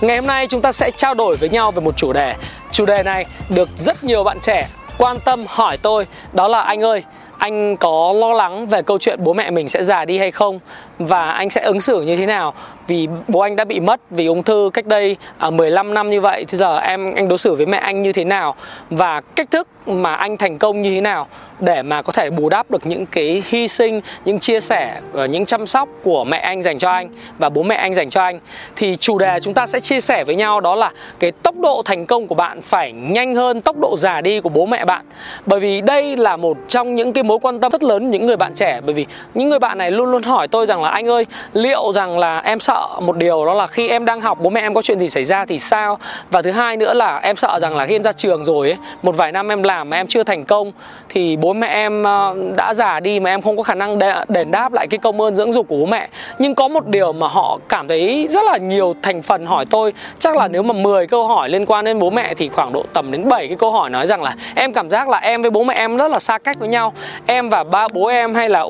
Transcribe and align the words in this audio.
Ngày 0.00 0.16
hôm 0.16 0.26
nay 0.26 0.46
chúng 0.46 0.60
ta 0.60 0.72
sẽ 0.72 0.90
trao 0.90 1.14
đổi 1.14 1.36
với 1.36 1.48
nhau 1.48 1.70
về 1.70 1.80
một 1.80 1.96
chủ 1.96 2.12
đề. 2.12 2.34
Chủ 2.72 2.86
đề 2.86 3.02
này 3.02 3.26
được 3.48 3.68
rất 3.76 4.04
nhiều 4.04 4.24
bạn 4.24 4.38
trẻ 4.42 4.66
quan 4.98 5.16
tâm 5.24 5.44
hỏi 5.48 5.76
tôi 5.76 6.06
đó 6.32 6.48
là 6.48 6.60
anh 6.60 6.84
ơi, 6.84 7.02
anh 7.38 7.76
có 7.76 8.12
lo 8.12 8.32
lắng 8.32 8.66
về 8.66 8.82
câu 8.82 8.98
chuyện 8.98 9.24
bố 9.24 9.32
mẹ 9.32 9.50
mình 9.50 9.68
sẽ 9.68 9.84
già 9.84 10.04
đi 10.04 10.18
hay 10.18 10.30
không? 10.30 10.58
Và 10.98 11.30
anh 11.30 11.50
sẽ 11.50 11.60
ứng 11.60 11.80
xử 11.80 12.02
như 12.02 12.16
thế 12.16 12.26
nào? 12.26 12.54
Vì 12.86 13.08
bố 13.28 13.40
anh 13.40 13.56
đã 13.56 13.64
bị 13.64 13.80
mất 13.80 14.00
vì 14.10 14.26
ung 14.26 14.42
thư 14.42 14.70
cách 14.72 14.86
đây 14.86 15.16
à, 15.38 15.50
15 15.50 15.94
năm 15.94 16.10
như 16.10 16.20
vậy 16.20 16.44
thì 16.48 16.58
giờ 16.58 16.78
em 16.78 17.14
anh 17.14 17.28
đối 17.28 17.38
xử 17.38 17.54
với 17.54 17.66
mẹ 17.66 17.78
anh 17.78 18.02
như 18.02 18.12
thế 18.12 18.24
nào? 18.24 18.54
Và 18.90 19.20
cách 19.20 19.50
thức 19.50 19.68
mà 19.86 20.14
anh 20.14 20.36
thành 20.36 20.58
công 20.58 20.82
như 20.82 20.94
thế 20.94 21.00
nào? 21.00 21.26
Để 21.60 21.82
mà 21.82 22.02
có 22.02 22.12
thể 22.12 22.30
bù 22.30 22.48
đắp 22.48 22.70
được 22.70 22.86
những 22.86 23.06
cái 23.06 23.42
hy 23.46 23.68
sinh, 23.68 24.00
những 24.24 24.38
chia 24.38 24.60
sẻ, 24.60 25.00
ờ, 25.12 25.24
những 25.24 25.46
chăm 25.46 25.66
sóc 25.66 25.88
của 26.02 26.24
mẹ 26.24 26.38
anh 26.38 26.62
dành 26.62 26.78
cho 26.78 26.90
anh 26.90 27.08
và 27.38 27.48
bố 27.48 27.62
mẹ 27.62 27.74
anh 27.74 27.94
dành 27.94 28.10
cho 28.10 28.22
anh. 28.22 28.40
Thì 28.76 28.96
chủ 28.96 29.18
đề 29.18 29.38
chúng 29.42 29.54
ta 29.54 29.66
sẽ 29.66 29.80
chia 29.80 30.00
sẻ 30.00 30.24
với 30.24 30.36
nhau 30.36 30.60
đó 30.60 30.74
là 30.74 30.90
cái 31.18 31.32
tốc 31.32 31.54
độ 31.58 31.82
thành 31.84 32.06
công 32.06 32.26
của 32.26 32.34
bạn 32.34 32.62
phải 32.62 32.92
nhanh 32.92 33.34
hơn 33.34 33.60
tốc 33.60 33.76
độ 33.78 33.96
già 33.98 34.20
đi 34.20 34.40
của 34.40 34.48
bố 34.48 34.66
mẹ 34.66 34.84
bạn. 34.84 35.04
Bởi 35.46 35.60
vì 35.60 35.80
đây 35.80 36.16
là 36.16 36.36
một 36.36 36.56
trong 36.68 36.94
những 36.94 37.12
cái 37.12 37.24
mối 37.24 37.38
quan 37.38 37.60
tâm 37.60 37.72
rất 37.72 37.82
lớn 37.82 38.10
những 38.10 38.26
người 38.26 38.36
bạn 38.36 38.54
trẻ. 38.54 38.80
Bởi 38.84 38.94
vì 38.94 39.06
những 39.34 39.48
người 39.48 39.58
bạn 39.58 39.78
này 39.78 39.90
luôn 39.90 40.10
luôn 40.10 40.22
hỏi 40.22 40.48
tôi 40.48 40.66
rằng 40.66 40.82
là 40.82 40.88
anh 40.88 41.08
ơi 41.08 41.26
liệu 41.52 41.92
rằng 41.92 42.18
là 42.18 42.38
em 42.38 42.60
sợ 42.60 42.88
một 43.02 43.16
điều 43.16 43.46
đó 43.46 43.54
là 43.54 43.66
khi 43.66 43.88
em 43.88 44.04
đang 44.04 44.20
học 44.20 44.38
bố 44.42 44.50
mẹ 44.50 44.60
em 44.60 44.74
có 44.74 44.82
chuyện 44.82 44.98
gì 44.98 45.08
xảy 45.08 45.24
ra 45.24 45.44
thì 45.44 45.58
sao? 45.58 45.98
Và 46.30 46.42
thứ 46.42 46.50
hai 46.50 46.76
nữa 46.76 46.94
là 46.94 47.18
em 47.18 47.36
sợ 47.36 47.58
rằng 47.62 47.76
là 47.76 47.86
khi 47.86 47.94
em 47.94 48.02
ra 48.02 48.12
trường 48.12 48.44
rồi 48.44 48.68
ấy, 48.68 48.78
một 49.02 49.16
vài 49.16 49.32
năm 49.32 49.52
em 49.52 49.62
làm 49.62 49.90
mà 49.90 49.96
em 49.96 50.06
chưa 50.06 50.24
thành 50.24 50.44
công 50.44 50.72
thì 51.08 51.36
bố 51.36 51.47
bố 51.48 51.52
mẹ 51.52 51.66
em 51.66 52.02
ờ, 52.02 52.34
đã 52.56 52.74
già 52.74 53.00
đi 53.00 53.20
mà 53.20 53.30
em 53.30 53.42
không 53.42 53.56
có 53.56 53.62
khả 53.62 53.74
năng 53.74 53.98
đền 54.28 54.50
đáp 54.50 54.72
lại 54.72 54.86
cái 54.86 54.98
công 54.98 55.20
ơn 55.20 55.36
dưỡng 55.36 55.52
dục 55.52 55.68
của 55.68 55.76
bố 55.76 55.86
mẹ. 55.86 56.08
Nhưng 56.38 56.54
có 56.54 56.68
một 56.68 56.86
điều 56.86 57.12
mà 57.12 57.28
họ 57.28 57.58
cảm 57.68 57.88
thấy 57.88 58.26
rất 58.30 58.44
là 58.44 58.56
nhiều 58.56 58.94
thành 59.02 59.22
phần 59.22 59.46
hỏi 59.46 59.64
tôi. 59.70 59.92
Chắc 60.18 60.36
là 60.36 60.48
nếu 60.48 60.62
mà 60.62 60.72
10 60.72 61.06
câu 61.06 61.26
hỏi 61.26 61.48
liên 61.48 61.66
quan 61.66 61.84
đến 61.84 61.98
bố 61.98 62.10
mẹ 62.10 62.34
thì 62.34 62.48
khoảng 62.48 62.72
độ 62.72 62.84
tầm 62.92 63.10
đến 63.10 63.28
7 63.28 63.48
cái 63.48 63.56
câu 63.56 63.70
hỏi 63.70 63.90
nói 63.90 64.06
rằng 64.06 64.22
là 64.22 64.34
em 64.54 64.72
cảm 64.72 64.90
giác 64.90 65.08
là 65.08 65.18
em 65.18 65.42
với 65.42 65.50
bố 65.50 65.64
mẹ 65.64 65.74
em 65.74 65.96
rất 65.96 66.10
là 66.10 66.18
xa 66.18 66.38
cách 66.38 66.58
với 66.58 66.68
nhau. 66.68 66.92
Em 67.26 67.48
và 67.48 67.64
ba 67.64 67.86
bố 67.92 68.06
em 68.06 68.34
hay 68.34 68.48
là 68.48 68.64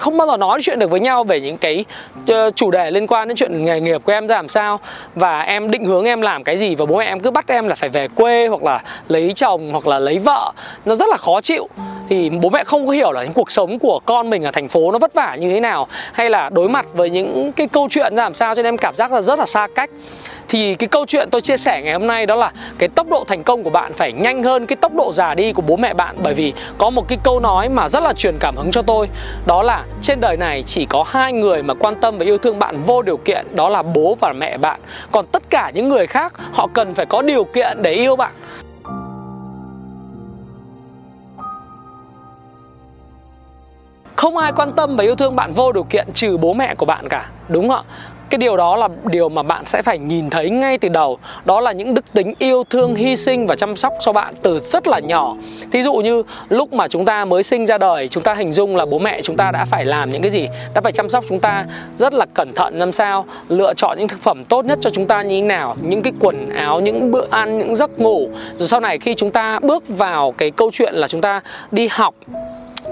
không 0.00 0.18
bao 0.18 0.26
giờ 0.26 0.36
nói 0.36 0.60
chuyện 0.62 0.78
được 0.78 0.90
với 0.90 1.00
nhau 1.00 1.24
về 1.24 1.40
những 1.40 1.56
cái 1.56 1.84
ờ, 2.28 2.50
chủ 2.50 2.70
đề 2.70 2.90
liên 2.90 3.06
quan 3.06 3.28
đến 3.28 3.36
chuyện 3.36 3.64
nghề 3.64 3.80
nghiệp 3.80 4.00
của 4.04 4.12
em 4.12 4.26
ra 4.26 4.36
làm 4.36 4.48
sao. 4.48 4.80
Và 5.14 5.40
em 5.40 5.70
định 5.70 5.84
hướng 5.84 6.04
em 6.04 6.20
làm 6.20 6.44
cái 6.44 6.56
gì 6.56 6.74
và 6.74 6.86
bố 6.86 6.98
mẹ 6.98 7.06
em 7.06 7.20
cứ 7.20 7.30
bắt 7.30 7.44
em 7.48 7.68
là 7.68 7.74
phải 7.74 7.88
về 7.88 8.08
quê 8.08 8.46
hoặc 8.46 8.62
là 8.62 8.82
lấy 9.08 9.32
chồng 9.34 9.72
hoặc 9.72 9.86
là 9.86 9.98
lấy 9.98 10.18
vợ. 10.18 10.52
Nó 10.84 10.94
rất 10.94 11.08
là 11.08 11.16
khó 11.16 11.40
chịu 11.40 11.68
thì 12.08 12.30
bố 12.30 12.48
mẹ 12.48 12.64
không 12.64 12.86
có 12.86 12.92
hiểu 12.92 13.12
là 13.12 13.24
những 13.24 13.32
cuộc 13.32 13.50
sống 13.50 13.78
của 13.78 14.00
con 14.04 14.30
mình 14.30 14.42
ở 14.42 14.50
thành 14.50 14.68
phố 14.68 14.92
nó 14.92 14.98
vất 14.98 15.14
vả 15.14 15.36
như 15.40 15.50
thế 15.50 15.60
nào, 15.60 15.86
hay 16.12 16.30
là 16.30 16.50
đối 16.52 16.68
mặt 16.68 16.86
với 16.94 17.10
những 17.10 17.52
cái 17.52 17.66
câu 17.66 17.88
chuyện 17.90 18.16
ra 18.16 18.22
làm 18.22 18.34
sao 18.34 18.54
cho 18.54 18.62
nên 18.62 18.68
em 18.68 18.78
cảm 18.78 18.94
giác 18.94 19.12
là 19.12 19.20
rất 19.20 19.38
là 19.38 19.46
xa 19.46 19.66
cách. 19.74 19.90
Thì 20.48 20.74
cái 20.74 20.88
câu 20.88 21.06
chuyện 21.06 21.28
tôi 21.30 21.40
chia 21.40 21.56
sẻ 21.56 21.82
ngày 21.82 21.92
hôm 21.92 22.06
nay 22.06 22.26
đó 22.26 22.34
là 22.34 22.52
cái 22.78 22.88
tốc 22.88 23.08
độ 23.10 23.24
thành 23.28 23.44
công 23.44 23.62
của 23.62 23.70
bạn 23.70 23.92
phải 23.92 24.12
nhanh 24.12 24.42
hơn 24.42 24.66
cái 24.66 24.76
tốc 24.76 24.94
độ 24.94 25.12
già 25.12 25.34
đi 25.34 25.52
của 25.52 25.62
bố 25.62 25.76
mẹ 25.76 25.94
bạn, 25.94 26.16
bởi 26.22 26.34
vì 26.34 26.52
có 26.78 26.90
một 26.90 27.08
cái 27.08 27.18
câu 27.22 27.40
nói 27.40 27.68
mà 27.68 27.88
rất 27.88 28.02
là 28.02 28.12
truyền 28.12 28.36
cảm 28.40 28.56
hứng 28.56 28.70
cho 28.70 28.82
tôi, 28.82 29.08
đó 29.46 29.62
là 29.62 29.84
trên 30.02 30.20
đời 30.20 30.36
này 30.36 30.62
chỉ 30.62 30.86
có 30.86 31.04
hai 31.08 31.32
người 31.32 31.62
mà 31.62 31.74
quan 31.74 31.94
tâm 31.94 32.18
và 32.18 32.24
yêu 32.24 32.38
thương 32.38 32.58
bạn 32.58 32.82
vô 32.86 33.02
điều 33.02 33.16
kiện, 33.16 33.46
đó 33.56 33.68
là 33.68 33.82
bố 33.82 34.16
và 34.20 34.32
mẹ 34.32 34.58
bạn. 34.58 34.80
Còn 35.12 35.26
tất 35.26 35.42
cả 35.50 35.70
những 35.74 35.88
người 35.88 36.06
khác, 36.06 36.32
họ 36.52 36.68
cần 36.72 36.94
phải 36.94 37.06
có 37.06 37.22
điều 37.22 37.44
kiện 37.44 37.82
để 37.82 37.92
yêu 37.92 38.16
bạn. 38.16 38.32
Không 44.18 44.36
ai 44.36 44.52
quan 44.52 44.70
tâm 44.70 44.96
và 44.96 45.04
yêu 45.04 45.16
thương 45.16 45.36
bạn 45.36 45.52
vô 45.52 45.72
điều 45.72 45.82
kiện 45.82 46.06
trừ 46.14 46.36
bố 46.36 46.52
mẹ 46.52 46.74
của 46.74 46.86
bạn 46.86 47.08
cả, 47.08 47.30
đúng 47.48 47.68
không 47.68 47.84
ạ? 47.88 47.94
Cái 48.30 48.38
điều 48.38 48.56
đó 48.56 48.76
là 48.76 48.88
điều 49.04 49.28
mà 49.28 49.42
bạn 49.42 49.64
sẽ 49.66 49.82
phải 49.82 49.98
nhìn 49.98 50.30
thấy 50.30 50.50
ngay 50.50 50.78
từ 50.78 50.88
đầu. 50.88 51.18
Đó 51.44 51.60
là 51.60 51.72
những 51.72 51.94
đức 51.94 52.12
tính 52.12 52.34
yêu 52.38 52.64
thương, 52.70 52.94
hy 52.94 53.16
sinh 53.16 53.46
và 53.46 53.54
chăm 53.54 53.76
sóc 53.76 53.92
cho 54.00 54.12
bạn 54.12 54.34
từ 54.42 54.58
rất 54.58 54.88
là 54.88 54.98
nhỏ. 54.98 55.34
Thí 55.72 55.82
dụ 55.82 55.94
như 55.94 56.22
lúc 56.48 56.72
mà 56.72 56.88
chúng 56.88 57.04
ta 57.04 57.24
mới 57.24 57.42
sinh 57.42 57.66
ra 57.66 57.78
đời, 57.78 58.08
chúng 58.08 58.22
ta 58.22 58.34
hình 58.34 58.52
dung 58.52 58.76
là 58.76 58.86
bố 58.86 58.98
mẹ 58.98 59.22
chúng 59.22 59.36
ta 59.36 59.50
đã 59.50 59.64
phải 59.64 59.84
làm 59.84 60.10
những 60.10 60.22
cái 60.22 60.30
gì, 60.30 60.48
đã 60.74 60.80
phải 60.80 60.92
chăm 60.92 61.08
sóc 61.08 61.24
chúng 61.28 61.40
ta 61.40 61.64
rất 61.96 62.14
là 62.14 62.26
cẩn 62.34 62.52
thận, 62.54 62.78
làm 62.78 62.92
sao 62.92 63.24
lựa 63.48 63.74
chọn 63.74 63.98
những 63.98 64.08
thực 64.08 64.20
phẩm 64.20 64.44
tốt 64.44 64.64
nhất 64.64 64.78
cho 64.80 64.90
chúng 64.90 65.06
ta 65.06 65.22
như 65.22 65.40
thế 65.40 65.46
nào, 65.46 65.76
những 65.82 66.02
cái 66.02 66.12
quần 66.20 66.48
áo, 66.48 66.80
những 66.80 67.10
bữa 67.10 67.26
ăn, 67.30 67.58
những 67.58 67.76
giấc 67.76 67.98
ngủ. 67.98 68.28
Rồi 68.58 68.68
sau 68.68 68.80
này 68.80 68.98
khi 68.98 69.14
chúng 69.14 69.30
ta 69.30 69.60
bước 69.62 69.84
vào 69.88 70.32
cái 70.32 70.50
câu 70.50 70.70
chuyện 70.72 70.94
là 70.94 71.08
chúng 71.08 71.20
ta 71.20 71.40
đi 71.70 71.88
học 71.90 72.14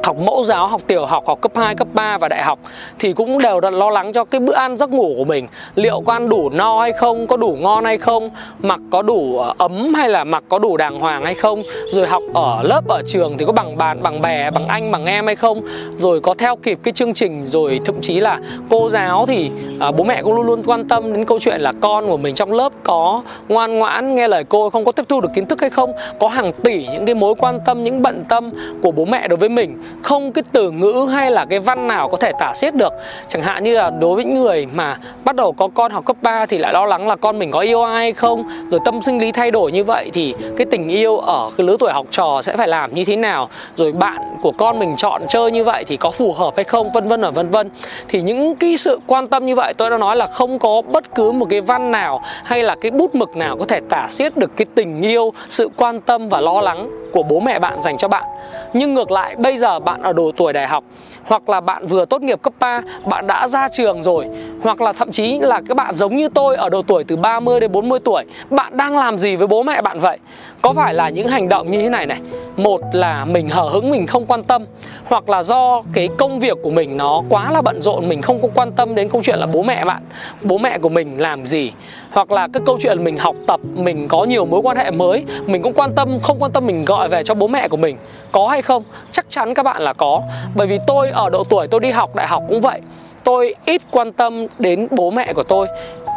học 0.07 0.17
mẫu 0.27 0.45
giáo, 0.45 0.67
học 0.67 0.81
tiểu 0.87 1.07
học, 1.07 1.25
học 1.27 1.41
cấp 1.41 1.53
2, 1.55 1.75
cấp 1.75 1.89
3 1.95 2.19
và 2.19 2.29
đại 2.29 2.43
học 2.43 2.59
thì 2.99 3.13
cũng 3.13 3.39
đều 3.39 3.61
đã 3.61 3.71
lo 3.71 3.91
lắng 3.91 4.13
cho 4.13 4.25
cái 4.25 4.41
bữa 4.41 4.55
ăn 4.55 4.77
giấc 4.77 4.91
ngủ 4.91 5.15
của 5.19 5.25
mình. 5.25 5.49
Liệu 5.75 6.03
có 6.07 6.13
ăn 6.13 6.29
đủ 6.29 6.51
no 6.51 6.81
hay 6.81 6.93
không, 6.93 7.27
có 7.27 7.37
đủ 7.37 7.57
ngon 7.61 7.85
hay 7.85 7.99
không, 7.99 8.31
mặc 8.59 8.81
có 8.91 9.03
đủ 9.03 9.39
ờ, 9.39 9.55
ấm 9.59 9.95
hay 9.95 10.09
là 10.09 10.25
mặc 10.25 10.45
có 10.49 10.59
đủ 10.59 10.77
đàng 10.77 11.01
hoàng 11.01 11.25
hay 11.25 11.35
không, 11.35 11.63
rồi 11.93 12.07
học 12.07 12.23
ở 12.35 12.63
lớp 12.63 12.89
ở 12.89 13.03
trường 13.07 13.39
thì 13.39 13.45
có 13.45 13.53
bằng 13.53 13.77
bạn, 13.77 14.03
bằng 14.03 14.21
bè, 14.23 14.51
bằng 14.51 14.67
anh, 14.67 14.91
bằng 14.91 15.07
em 15.07 15.27
hay 15.27 15.37
không, 15.37 15.61
rồi 15.99 16.21
có 16.21 16.35
theo 16.35 16.57
kịp 16.57 16.79
cái 16.83 16.93
chương 16.93 17.15
trình 17.15 17.47
rồi 17.47 17.81
thậm 17.85 18.01
chí 18.01 18.21
là 18.21 18.39
cô 18.71 18.91
giáo 18.91 19.27
thì 19.27 19.51
à, 19.81 19.91
bố 19.91 20.05
mẹ 20.05 20.23
cũng 20.23 20.35
luôn 20.35 20.47
luôn 20.47 20.63
quan 20.67 20.89
tâm 20.89 21.13
đến 21.13 21.25
câu 21.25 21.39
chuyện 21.39 21.61
là 21.61 21.73
con 21.81 22.07
của 22.07 22.17
mình 22.17 22.35
trong 22.35 22.53
lớp 22.53 22.73
có 22.85 23.23
ngoan 23.49 23.79
ngoãn 23.79 24.15
nghe 24.15 24.29
lời 24.29 24.45
cô 24.45 24.71
không 24.71 24.85
có 24.85 24.93
tiếp 24.93 25.05
thu 25.09 25.21
được 25.21 25.29
kiến 25.35 25.47
thức 25.47 25.61
hay 25.61 25.71
không, 25.71 25.93
có 26.21 26.29
hàng 26.29 26.53
tỷ 26.53 26.87
những 26.87 27.07
cái 27.07 27.15
mối 27.15 27.35
quan 27.39 27.61
tâm, 27.67 27.85
những 27.85 28.03
bận 28.03 28.25
tâm 28.29 28.51
của 28.83 28.91
bố 28.91 29.05
mẹ 29.05 29.29
đối 29.29 29.37
với 29.37 29.49
mình 29.49 29.79
không 30.03 30.33
cái 30.33 30.45
từ 30.53 30.71
ngữ 30.71 31.09
hay 31.13 31.31
là 31.31 31.45
cái 31.45 31.59
văn 31.59 31.89
nào 31.89 32.09
có 32.09 32.17
thể 32.17 32.33
tả 32.39 32.53
xiết 32.55 32.75
được. 32.75 32.93
Chẳng 33.29 33.43
hạn 33.43 33.65
như 33.65 33.75
là 33.75 33.91
đối 33.91 34.15
với 34.15 34.25
những 34.25 34.43
người 34.43 34.67
mà 34.75 34.99
bắt 35.25 35.37
đầu 35.37 35.53
có 35.53 35.69
con 35.75 35.93
học 35.93 36.05
cấp 36.05 36.17
3 36.23 36.47
thì 36.47 36.59
lại 36.59 36.73
lo 36.73 36.87
lắng 36.87 37.09
là 37.09 37.17
con 37.17 37.39
mình 37.39 37.51
có 37.51 37.61
yêu 37.61 37.83
ai 37.83 37.97
hay 37.97 38.13
không? 38.13 38.49
Rồi 38.71 38.81
tâm 38.85 39.03
sinh 39.03 39.19
lý 39.19 39.33
thay 39.33 39.51
đổi 39.51 39.73
như 39.73 39.85
vậy 39.85 40.11
thì 40.13 40.35
cái 40.57 40.67
tình 40.71 40.89
yêu 40.89 41.19
ở 41.19 41.51
cái 41.57 41.67
lứa 41.67 41.77
tuổi 41.79 41.93
học 41.93 42.07
trò 42.11 42.41
sẽ 42.43 42.57
phải 42.57 42.69
làm 42.69 42.95
như 42.95 43.05
thế 43.05 43.17
nào? 43.17 43.49
Rồi 43.77 43.93
bạn 43.93 44.37
của 44.43 44.53
con 44.53 44.79
mình 44.79 44.97
chọn 44.97 45.23
chơi 45.29 45.51
như 45.51 45.65
vậy 45.65 45.85
thì 45.87 45.97
có 45.97 46.11
phù 46.11 46.33
hợp 46.33 46.53
hay 46.57 46.65
không? 46.65 46.91
Vân 46.93 47.09
vân 47.09 47.21
và 47.21 47.31
vân 47.31 47.51
vân. 47.51 47.71
Thì 48.09 48.23
những 48.23 48.57
cái 48.57 48.77
sự 48.77 49.01
quan 49.07 49.29
tâm 49.29 49.47
như 49.47 49.55
vậy 49.55 49.75
tôi 49.75 49.91
đã 49.91 49.99
nói 49.99 50.17
là 50.17 50.27
không 50.27 50.59
có 50.59 50.83
bất 50.93 51.15
cứ 51.15 51.33
một 51.33 51.47
cái 51.51 51.61
văn 51.61 51.91
nào 51.91 52.21
hay 52.45 52.63
là 52.63 52.77
cái 52.81 52.91
bút 52.91 53.15
mực 53.15 53.37
nào 53.37 53.57
có 53.59 53.65
thể 53.65 53.81
tả 53.89 54.07
xiết 54.11 54.37
được 54.37 54.51
cái 54.57 54.67
tình 54.75 55.03
yêu, 55.03 55.33
sự 55.49 55.69
quan 55.77 56.01
tâm 56.01 56.29
và 56.29 56.41
lo 56.41 56.61
lắng 56.61 56.91
của 57.13 57.23
bố 57.23 57.41
mẹ 57.41 57.59
bạn 57.59 57.83
dành 57.83 57.99
cho 57.99 58.09
bạn. 58.09 58.25
Nhưng 58.73 58.95
ngược 58.95 59.11
lại, 59.11 59.37
bây 59.37 59.59
giờ 59.59 59.81
bạn 59.87 60.03
ở 60.03 60.13
độ 60.13 60.33
tuổi 60.37 60.53
đại 60.53 60.69
học 60.69 60.85
hoặc 61.25 61.49
là 61.49 61.61
bạn 61.61 61.87
vừa 61.87 62.05
tốt 62.05 62.23
nghiệp 62.23 62.43
cấp 62.43 62.53
3, 62.61 62.81
bạn 63.05 63.27
đã 63.27 63.49
ra 63.49 63.69
trường 63.69 64.03
rồi 64.03 64.27
hoặc 64.63 64.81
là 64.81 64.93
thậm 64.93 65.11
chí 65.11 65.39
là 65.39 65.61
các 65.69 65.77
bạn 65.77 65.95
giống 65.95 66.17
như 66.17 66.29
tôi 66.29 66.57
ở 66.57 66.69
độ 66.69 66.83
tuổi 66.83 67.05
từ 67.05 67.17
30 67.17 67.61
đến 67.61 67.73
40 67.73 67.99
tuổi, 68.05 68.25
bạn 68.51 68.77
đang 68.77 68.97
làm 68.97 69.19
gì 69.19 69.37
với 69.37 69.47
bố 69.47 69.63
mẹ 69.63 69.81
bạn 69.83 70.01
vậy? 70.01 70.19
Có 70.63 70.73
phải 70.73 70.95
là 70.95 71.09
những 71.09 71.29
hành 71.29 71.49
động 71.49 71.71
như 71.71 71.83
thế 71.83 71.89
này 71.89 72.07
này, 72.07 72.21
một 72.57 72.81
là 72.93 73.25
mình 73.25 73.49
hở 73.49 73.63
hứng 73.63 73.91
mình 73.91 74.07
không 74.07 74.27
quan 74.27 74.43
tâm 74.43 74.65
hoặc 75.05 75.29
là 75.29 75.43
do 75.43 75.83
cái 75.93 76.09
công 76.19 76.41
việc 76.41 76.59
của 76.63 76.71
mình 76.71 76.97
nó 76.97 77.23
quá 77.29 77.51
là 77.51 77.63
bận 77.63 77.83
rộn 77.83 78.09
mình 78.09 78.23
không 78.23 78.43
có 78.43 78.49
quan 78.55 78.73
tâm 78.73 78.95
đến 78.95 79.09
câu 79.09 79.23
chuyện 79.25 79.39
là 79.39 79.47
bố 79.47 79.63
mẹ 79.63 79.85
bạn, 79.85 80.03
bố 80.43 80.59
mẹ 80.59 80.79
của 80.79 80.89
mình 80.89 81.21
làm 81.21 81.47
gì. 81.47 81.73
Hoặc 82.11 82.33
là 82.33 82.49
cái 82.53 82.63
câu 82.67 82.79
chuyện 82.83 83.05
mình 83.05 83.19
học 83.19 83.37
tập 83.47 83.61
mình 83.75 84.09
có 84.09 84.25
nhiều 84.25 84.45
mối 84.45 84.61
quan 84.63 84.77
hệ 84.77 84.91
mới 84.91 85.25
mình 85.47 85.63
cũng 85.63 85.73
quan 85.73 85.93
tâm 85.93 86.19
không 86.23 86.43
quan 86.43 86.53
tâm 86.53 86.67
mình 86.67 86.85
gọi 86.85 87.09
về 87.09 87.23
cho 87.25 87.35
bố 87.35 87.47
mẹ 87.47 87.69
của 87.69 87.77
mình. 87.77 87.97
Có 88.33 88.49
hay 88.49 88.63
không? 88.63 88.83
Chắc 89.11 89.27
chắn 89.29 89.55
các 89.55 89.63
bạn 89.63 89.83
là 89.83 89.93
có. 89.93 90.23
Bởi 90.55 90.67
vì 90.67 90.79
tôi 90.87 91.11
ở 91.11 91.31
độ 91.31 91.45
tuổi 91.45 91.67
tôi 91.67 91.81
đi 91.81 91.91
học 91.91 92.15
đại 92.15 92.27
học 92.27 92.43
cũng 92.49 92.61
vậy. 92.61 92.81
Tôi 93.25 93.55
ít 93.65 93.83
quan 93.91 94.13
tâm 94.13 94.47
đến 94.59 94.89
bố 94.91 95.11
mẹ 95.11 95.33
của 95.33 95.43
tôi 95.43 95.67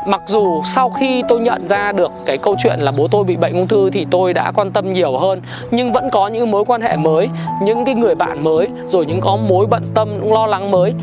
mặc 0.06 0.22
dù 0.26 0.62
sau 0.66 0.90
khi 0.90 1.24
tôi 1.28 1.40
nhận 1.40 1.68
ra 1.68 1.92
được 1.92 2.12
cái 2.26 2.38
câu 2.38 2.56
chuyện 2.64 2.80
là 2.80 2.92
bố 2.98 3.08
tôi 3.12 3.24
bị 3.24 3.36
bệnh 3.36 3.54
ung 3.54 3.68
thư 3.68 3.90
thì 3.90 4.08
tôi 4.12 4.34
đã 4.34 4.52
quan 4.56 4.72
tâm 4.72 4.94
nhiều 4.94 5.18
hơn, 5.18 5.42
nhưng 5.72 5.92
vẫn 5.92 6.10
có 6.10 6.28
những 6.28 6.52
mối 6.52 6.66
quan 6.66 6.82
hệ 6.82 6.96
mới, 6.96 7.30
những 7.62 7.86
cái 7.86 7.96
người 7.96 8.16
bạn 8.16 8.44
mới, 8.44 8.68
rồi 8.88 9.06
những 9.06 9.22
có 9.22 9.36
mối 9.36 9.66
bận 9.66 9.84
tâm 9.96 10.32
lo 10.32 10.46
lắng 10.46 10.72
mới. 10.72 10.94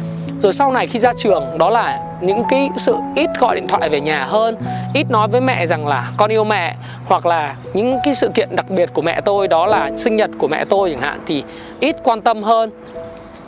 Rồi 0.42 0.52
sau 0.52 0.72
này 0.72 0.86
khi 0.86 0.98
ra 0.98 1.12
trường, 1.16 1.58
đó 1.58 1.70
là 1.70 2.00
những 2.20 2.42
cái 2.48 2.68
sự 2.76 2.96
ít 3.14 3.30
gọi 3.40 3.54
điện 3.54 3.68
thoại 3.68 3.88
về 3.88 4.00
nhà 4.00 4.24
hơn, 4.24 4.56
ít 4.94 5.10
nói 5.10 5.28
với 5.28 5.40
mẹ 5.40 5.66
rằng 5.66 5.86
là 5.86 6.10
con 6.16 6.32
yêu 6.32 6.44
mẹ 6.44 6.74
hoặc 7.06 7.26
là 7.26 7.54
những 7.74 7.98
cái 8.04 8.14
sự 8.14 8.28
kiện 8.34 8.56
đặc 8.56 8.70
biệt 8.70 8.90
của 8.92 9.02
mẹ 9.02 9.20
tôi, 9.20 9.48
đó 9.48 9.66
là 9.66 9.90
sinh 9.96 10.16
nhật 10.16 10.30
của 10.38 10.48
mẹ 10.48 10.64
tôi 10.64 10.90
chẳng 10.90 11.00
hạn, 11.00 11.20
thì 11.26 11.42
ít 11.80 11.96
quan 12.04 12.20
tâm 12.20 12.42
hơn. 12.42 12.70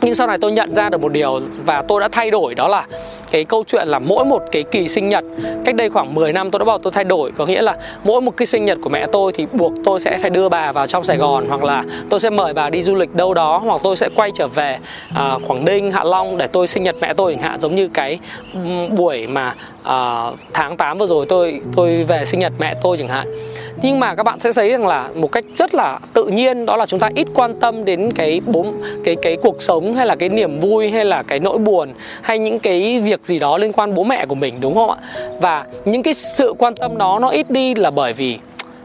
Nhưng 0.01 0.15
sau 0.15 0.27
này 0.27 0.37
tôi 0.41 0.51
nhận 0.51 0.73
ra 0.73 0.89
được 0.89 1.01
một 1.01 1.11
điều 1.11 1.41
và 1.65 1.83
tôi 1.87 2.01
đã 2.01 2.07
thay 2.11 2.31
đổi, 2.31 2.55
đó 2.55 2.67
là 2.67 2.85
cái 3.31 3.43
câu 3.45 3.63
chuyện 3.67 3.87
là 3.87 3.99
mỗi 3.99 4.25
một 4.25 4.43
cái 4.51 4.63
kỳ 4.63 4.87
sinh 4.87 5.09
nhật 5.09 5.23
cách 5.65 5.75
đây 5.75 5.89
khoảng 5.89 6.15
10 6.15 6.33
năm 6.33 6.51
tôi 6.51 6.59
đã 6.59 6.65
bảo 6.65 6.77
tôi 6.77 6.91
thay 6.91 7.03
đổi. 7.03 7.31
Có 7.37 7.45
nghĩa 7.45 7.61
là 7.61 7.77
mỗi 8.03 8.21
một 8.21 8.37
cái 8.37 8.45
sinh 8.45 8.65
nhật 8.65 8.77
của 8.81 8.89
mẹ 8.89 9.07
tôi 9.11 9.31
thì 9.31 9.45
buộc 9.53 9.73
tôi 9.85 9.99
sẽ 9.99 10.17
phải 10.21 10.29
đưa 10.29 10.49
bà 10.49 10.71
vào 10.71 10.87
trong 10.87 11.03
Sài 11.03 11.17
Gòn 11.17 11.45
hoặc 11.49 11.63
là 11.63 11.83
tôi 12.09 12.19
sẽ 12.19 12.29
mời 12.29 12.53
bà 12.53 12.69
đi 12.69 12.83
du 12.83 12.95
lịch 12.95 13.15
đâu 13.15 13.33
đó 13.33 13.57
hoặc 13.57 13.81
tôi 13.83 13.95
sẽ 13.95 14.09
quay 14.15 14.31
trở 14.35 14.47
về 14.47 14.77
à, 15.15 15.37
Quảng 15.47 15.65
Ninh 15.65 15.91
Hạ 15.91 16.03
Long 16.03 16.37
để 16.37 16.47
tôi 16.47 16.67
sinh 16.67 16.83
nhật 16.83 16.95
mẹ 17.01 17.13
tôi 17.13 17.33
chẳng 17.33 17.41
hạn. 17.41 17.59
Giống 17.59 17.75
như 17.75 17.87
cái 17.87 18.19
buổi 18.89 19.27
mà 19.27 19.55
à, 19.83 20.31
tháng 20.53 20.77
8 20.77 20.97
vừa 20.97 21.07
rồi 21.07 21.25
tôi 21.29 21.61
tôi 21.75 22.03
về 22.03 22.25
sinh 22.25 22.39
nhật 22.39 22.53
mẹ 22.59 22.75
tôi 22.83 22.97
chẳng 22.97 23.07
hạn. 23.07 23.27
Nhưng 23.81 23.99
mà 23.99 24.15
các 24.15 24.23
bạn 24.23 24.39
sẽ 24.39 24.51
thấy 24.51 24.69
rằng 24.69 24.87
là 24.87 25.09
một 25.15 25.31
cách 25.31 25.45
rất 25.55 25.73
là 25.73 25.99
tự 26.13 26.25
nhiên 26.25 26.65
đó 26.65 26.75
là 26.75 26.85
chúng 26.85 26.99
ta 26.99 27.09
ít 27.15 27.27
quan 27.35 27.59
tâm 27.59 27.85
đến 27.85 28.11
cái 28.11 28.41
bốn 28.45 28.73
cái 29.03 29.15
cái 29.21 29.37
cuộc 29.41 29.61
sống 29.61 29.93
hay 29.93 30.05
là 30.05 30.15
cái 30.15 30.29
niềm 30.29 30.59
vui 30.59 30.89
hay 30.89 31.05
là 31.05 31.23
cái 31.23 31.39
nỗi 31.39 31.57
buồn 31.57 31.89
hay 32.21 32.39
những 32.39 32.59
cái 32.59 32.99
việc 32.99 33.18
gì 33.23 33.39
đó 33.39 33.57
liên 33.57 33.73
quan 33.73 33.93
bố 33.93 34.03
mẹ 34.03 34.25
của 34.25 34.35
mình 34.35 34.53
đúng 34.61 34.75
không 34.75 34.89
ạ? 34.89 34.97
Và 35.39 35.65
những 35.85 36.03
cái 36.03 36.13
sự 36.13 36.53
quan 36.57 36.75
tâm 36.75 36.97
đó 36.97 37.19
nó 37.21 37.29
ít 37.29 37.49
đi 37.49 37.75
là 37.75 37.89
bởi 37.89 38.13
vì 38.13 38.37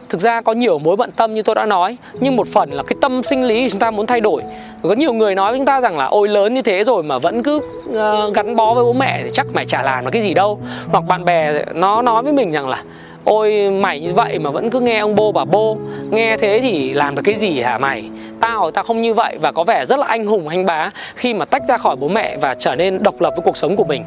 thực 0.08 0.20
ra 0.20 0.40
có 0.40 0.52
nhiều 0.52 0.78
mối 0.78 0.96
bận 0.96 1.10
tâm 1.16 1.34
như 1.34 1.42
tôi 1.42 1.54
đã 1.54 1.66
nói 1.66 1.96
nhưng 2.20 2.36
một 2.36 2.48
phần 2.48 2.70
là 2.70 2.82
cái 2.82 2.96
tâm 3.00 3.22
sinh 3.22 3.44
lý 3.44 3.70
chúng 3.70 3.81
ta 3.81 3.90
muốn 3.90 4.06
thay 4.06 4.20
đổi. 4.20 4.42
Có 4.82 4.92
nhiều 4.92 5.12
người 5.12 5.34
nói 5.34 5.52
với 5.52 5.58
chúng 5.58 5.66
ta 5.66 5.81
rằng 5.81 5.98
là 5.98 6.04
ôi 6.04 6.28
lớn 6.28 6.54
như 6.54 6.62
thế 6.62 6.84
rồi 6.84 7.02
mà 7.02 7.19
vẫn 7.19 7.42
cứ 7.42 7.56
uh, 7.90 8.34
gắn 8.34 8.56
bó 8.56 8.75
với 8.75 8.84
bố 8.84 8.92
mẹ 8.92 9.20
thì 9.25 9.31
chắc 9.32 9.46
mày 9.52 9.66
chả 9.66 9.82
làm 9.82 10.04
được 10.04 10.10
cái 10.12 10.22
gì 10.22 10.34
đâu. 10.34 10.58
Hoặc 10.88 11.04
bạn 11.08 11.25
bè 11.25 11.64
nó 11.75 12.02
nói 12.02 12.22
với 12.22 12.32
mình 12.32 12.52
rằng 12.52 12.69
là 12.69 12.82
ôi 13.25 13.70
mày 13.70 14.00
như 14.00 14.14
vậy 14.14 14.38
mà 14.38 14.50
vẫn 14.50 14.70
cứ 14.70 14.80
nghe 14.80 14.98
ông 14.98 15.14
bô 15.14 15.32
bà 15.32 15.44
bô 15.44 15.76
nghe 16.10 16.37
thế 16.37 16.60
thì 16.62 16.92
làm 16.92 17.14
được 17.14 17.22
cái 17.25 17.34
gì 17.34 17.60
hả 17.60 17.78
mày? 17.78 18.04
Tao 18.44 18.70
tao 18.70 18.85
không 18.85 19.02
như 19.02 19.14
vậy. 19.14 19.38
Và 19.41 19.52
có 19.52 19.64
vẻ 19.64 19.87
rất 19.87 19.99
là 19.99 20.06
anh 20.06 20.26
hùng, 20.26 20.49
anh 20.49 20.67
bá 20.67 20.91
khi 21.14 21.35
mà 21.35 21.44
tách 21.44 21.62
ra 21.69 21.76
khỏi 21.76 21.96
bố 21.96 22.08
mẹ 22.08 22.37
và 22.37 22.55
trở 22.55 22.75
nên 22.75 23.02
độc 23.02 23.20
lập 23.20 23.32
với 23.37 23.43
cuộc 23.44 23.56
sống 23.56 23.76
của 23.76 23.85
mình. 23.85 24.05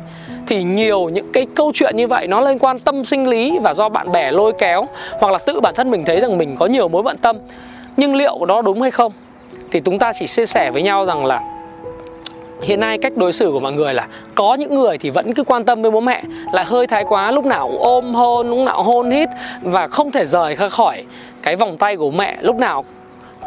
Thì 0.47 0.63
nhiều 0.63 1.09
những 1.09 1.31
cái 1.33 1.45
câu 1.55 1.71
chuyện 1.73 1.97
như 1.97 2.07
vậy 2.07 2.27
nó 2.27 2.41
liên 2.41 2.59
quan 2.59 2.79
tâm 2.79 3.03
sinh 3.03 3.27
lý 3.27 3.59
và 3.59 3.73
do 3.73 3.89
bạn 3.89 4.11
bè 4.11 4.31
lôi 4.31 4.53
kéo, 4.59 4.87
hoặc 5.19 5.31
là 5.31 5.37
tự 5.37 5.59
bản 5.59 5.75
thân 5.75 5.91
mình 5.91 6.05
thấy 6.05 6.19
rằng 6.19 6.37
mình 6.37 6.55
có 6.59 6.65
nhiều 6.65 6.87
mối 6.87 7.03
bận 7.03 7.17
tâm. 7.17 7.37
Nhưng 7.97 8.15
liệu 8.15 8.45
đó 8.45 8.61
đúng 8.61 8.81
hay 8.81 8.91
không? 8.91 9.11
Thì 9.71 9.79
chúng 9.79 9.99
ta 9.99 10.11
chỉ 10.13 10.27
chia 10.27 10.45
sẻ 10.45 10.71
với 10.71 10.81
nhau 10.81 11.05
rằng 11.05 11.25
là 11.25 11.41
hiện 12.61 12.79
nay 12.79 12.97
cách 12.97 13.17
đối 13.17 13.33
xử 13.33 13.51
của 13.51 13.59
mọi 13.59 13.71
người 13.71 13.93
là 13.93 14.07
có 14.35 14.55
những 14.55 14.75
người 14.75 14.97
thì 14.97 15.09
vẫn 15.09 15.33
cứ 15.33 15.43
quan 15.43 15.65
tâm 15.65 15.81
với 15.81 15.91
bố 15.91 15.99
mẹ, 15.99 16.23
lại 16.51 16.65
hơi 16.65 16.87
thái 16.87 17.03
quá, 17.09 17.31
lúc 17.31 17.45
nào 17.45 17.67
cũng 17.67 17.81
ôm 17.81 18.13
hôn, 18.13 18.49
lúc 18.49 18.59
nào 18.59 18.75
cũng 18.75 18.85
hôn 18.85 19.11
hít 19.11 19.29
và 19.61 19.87
không 19.87 20.11
thể 20.11 20.25
rời 20.25 20.55
ra 20.55 20.69
khỏi 20.69 21.03
cái 21.41 21.55
vòng 21.55 21.77
tay 21.77 21.95
của 21.95 22.11
mẹ, 22.11 22.37
lúc 22.41 22.55
nào 22.55 22.85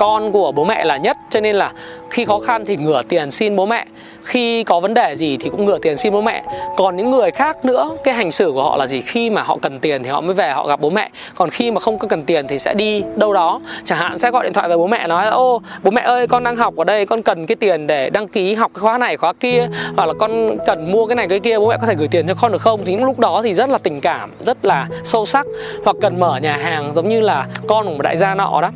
con 0.00 0.32
của 0.32 0.52
bố 0.52 0.64
mẹ 0.64 0.84
là 0.84 0.96
nhất. 0.96 1.16
Cho 1.30 1.40
nên 1.40 1.56
là 1.56 1.72
khi 2.10 2.24
khó 2.24 2.38
khăn 2.38 2.64
thì 2.66 2.76
ngửa 2.76 3.02
tiền 3.08 3.30
xin 3.30 3.56
bố 3.56 3.66
mẹ. 3.66 3.86
Khi 4.24 4.64
có 4.64 4.80
vấn 4.80 4.94
đề 4.94 5.16
gì 5.16 5.36
thì 5.36 5.50
cũng 5.50 5.64
ngửa 5.64 5.78
tiền 5.78 5.96
xin 5.96 6.12
bố 6.12 6.20
mẹ. 6.20 6.44
Còn 6.76 6.96
những 6.96 7.10
người 7.10 7.30
khác 7.30 7.64
nữa, 7.64 7.90
cái 8.04 8.14
hành 8.14 8.30
xử 8.30 8.52
của 8.54 8.62
họ 8.62 8.76
là 8.76 8.86
gì? 8.86 9.00
Khi 9.00 9.30
mà 9.30 9.42
họ 9.42 9.58
cần 9.62 9.78
tiền 9.78 10.02
thì 10.02 10.10
họ 10.10 10.20
mới 10.20 10.34
về, 10.34 10.52
họ 10.52 10.66
gặp 10.66 10.80
bố 10.80 10.90
mẹ. 10.90 11.10
Còn 11.34 11.50
khi 11.50 11.70
mà 11.70 11.80
không 11.80 11.98
có 11.98 12.08
cần 12.08 12.24
tiền 12.24 12.46
thì 12.48 12.58
sẽ 12.58 12.74
đi 12.74 13.02
đâu 13.16 13.32
đó. 13.32 13.60
Chẳng 13.84 13.98
hạn 13.98 14.18
sẽ 14.18 14.30
gọi 14.30 14.44
điện 14.44 14.52
thoại 14.52 14.68
về 14.68 14.76
bố 14.76 14.86
mẹ 14.86 15.06
nói, 15.06 15.26
ô, 15.26 15.60
bố 15.82 15.90
mẹ 15.90 16.02
ơi, 16.02 16.26
con 16.26 16.44
đang 16.44 16.56
học 16.56 16.76
ở 16.76 16.84
đây, 16.84 17.06
con 17.06 17.22
cần 17.22 17.46
cái 17.46 17.56
tiền 17.56 17.86
để 17.86 18.10
đăng 18.10 18.28
ký 18.28 18.54
học 18.54 18.70
cái 18.74 18.80
khóa 18.80 18.98
này, 18.98 19.16
khóa 19.16 19.32
kia. 19.32 19.68
Hoặc 19.96 20.06
là 20.06 20.12
con 20.18 20.58
cần 20.66 20.92
mua 20.92 21.06
cái 21.06 21.16
này, 21.16 21.28
cái 21.28 21.40
kia, 21.40 21.58
bố 21.58 21.68
mẹ 21.68 21.76
có 21.80 21.86
thể 21.86 21.94
gửi 21.94 22.08
tiền 22.08 22.28
cho 22.28 22.34
con 22.40 22.52
được 22.52 22.62
không? 22.62 22.80
Thì 22.84 22.92
những 22.92 23.04
lúc 23.04 23.18
đó 23.18 23.40
thì 23.44 23.54
rất 23.54 23.68
là 23.68 23.78
tình 23.78 24.00
cảm, 24.00 24.32
rất 24.40 24.64
là 24.64 24.86
sâu 25.04 25.26
sắc. 25.26 25.46
Hoặc 25.84 25.96
cần 26.00 26.20
mở 26.20 26.36
nhà 26.36 26.56
hàng 26.56 26.90
giống 26.94 27.08
như 27.08 27.20
là 27.20 27.46
con 27.68 27.84
của 27.84 27.92
một 27.92 28.02
đại 28.02 28.16
gia 28.16 28.34
nọ 28.34 28.60
đó 28.62 28.70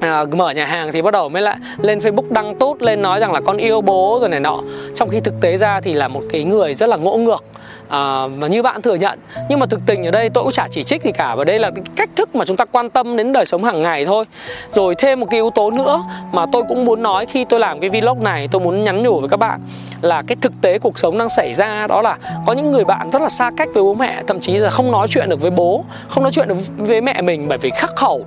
à, 0.00 0.24
mở 0.32 0.50
nhà 0.50 0.64
hàng 0.64 0.92
thì 0.92 1.02
bắt 1.02 1.12
đầu 1.12 1.28
mới 1.28 1.42
lại 1.42 1.56
lên 1.78 1.98
Facebook 1.98 2.32
đăng 2.32 2.54
tốt 2.54 2.76
lên 2.80 3.02
nói 3.02 3.20
rằng 3.20 3.32
là 3.32 3.40
con 3.40 3.56
yêu 3.56 3.80
bố 3.80 4.18
rồi 4.20 4.28
này 4.28 4.40
nọ. 4.40 4.60
Trong 4.94 5.08
khi 5.08 5.20
thực 5.20 5.40
tế 5.40 5.56
ra 5.56 5.80
thì 5.80 5.92
là 5.92 6.08
một 6.08 6.22
cái 6.30 6.44
người 6.44 6.74
rất 6.74 6.88
là 6.88 6.96
ngỗ 6.96 7.16
ngược. 7.16 7.44
À, 7.88 8.26
và 8.26 8.48
như 8.48 8.62
bạn 8.62 8.82
thừa 8.82 8.94
nhận. 8.94 9.18
Nhưng 9.48 9.60
mà 9.60 9.66
thực 9.66 9.80
tình 9.86 10.04
ở 10.04 10.10
đây 10.10 10.30
tôi 10.30 10.44
cũng 10.44 10.52
chả 10.52 10.68
chỉ 10.70 10.82
trích 10.82 11.02
gì 11.02 11.12
cả. 11.12 11.34
Và 11.34 11.44
đây 11.44 11.58
là 11.58 11.70
cái 11.70 11.84
cách 11.96 12.10
thức 12.16 12.34
mà 12.34 12.44
chúng 12.44 12.56
ta 12.56 12.64
quan 12.64 12.90
tâm 12.90 13.16
đến 13.16 13.32
đời 13.32 13.46
sống 13.46 13.64
hàng 13.64 13.82
ngày 13.82 14.06
thôi. 14.06 14.24
Rồi 14.72 14.94
thêm 14.94 15.20
một 15.20 15.26
cái 15.30 15.38
yếu 15.38 15.50
tố 15.50 15.70
nữa 15.70 16.02
mà 16.32 16.46
tôi 16.52 16.62
cũng 16.68 16.84
muốn 16.84 17.02
nói 17.02 17.26
khi 17.26 17.44
tôi 17.44 17.60
làm 17.60 17.80
cái 17.80 17.90
vlog 17.90 18.24
này 18.24 18.48
tôi 18.52 18.60
muốn 18.60 18.84
nhắn 18.84 19.02
nhủ 19.02 19.20
với 19.20 19.28
các 19.28 19.36
bạn 19.36 19.60
là 20.00 20.22
cái 20.26 20.36
thực 20.40 20.52
tế 20.62 20.78
cuộc 20.78 20.98
sống 20.98 21.18
đang 21.18 21.28
xảy 21.28 21.54
ra 21.54 21.86
đó 21.86 22.02
là 22.02 22.16
có 22.46 22.52
những 22.52 22.70
người 22.70 22.84
bạn 22.84 23.10
rất 23.10 23.22
là 23.22 23.28
xa 23.28 23.50
cách 23.56 23.68
với 23.74 23.82
bố 23.82 23.94
mẹ 23.94 24.22
thậm 24.26 24.40
chí 24.40 24.52
là 24.52 24.70
không 24.70 24.92
nói 24.92 25.06
chuyện 25.10 25.28
được 25.28 25.40
với 25.40 25.50
bố 25.50 25.84
không 26.08 26.24
nói 26.24 26.32
chuyện 26.32 26.48
được 26.48 26.56
với 26.76 27.00
mẹ 27.00 27.22
mình 27.22 27.48
bởi 27.48 27.58
vì 27.58 27.70
khắc 27.70 27.96
khẩu 27.96 28.26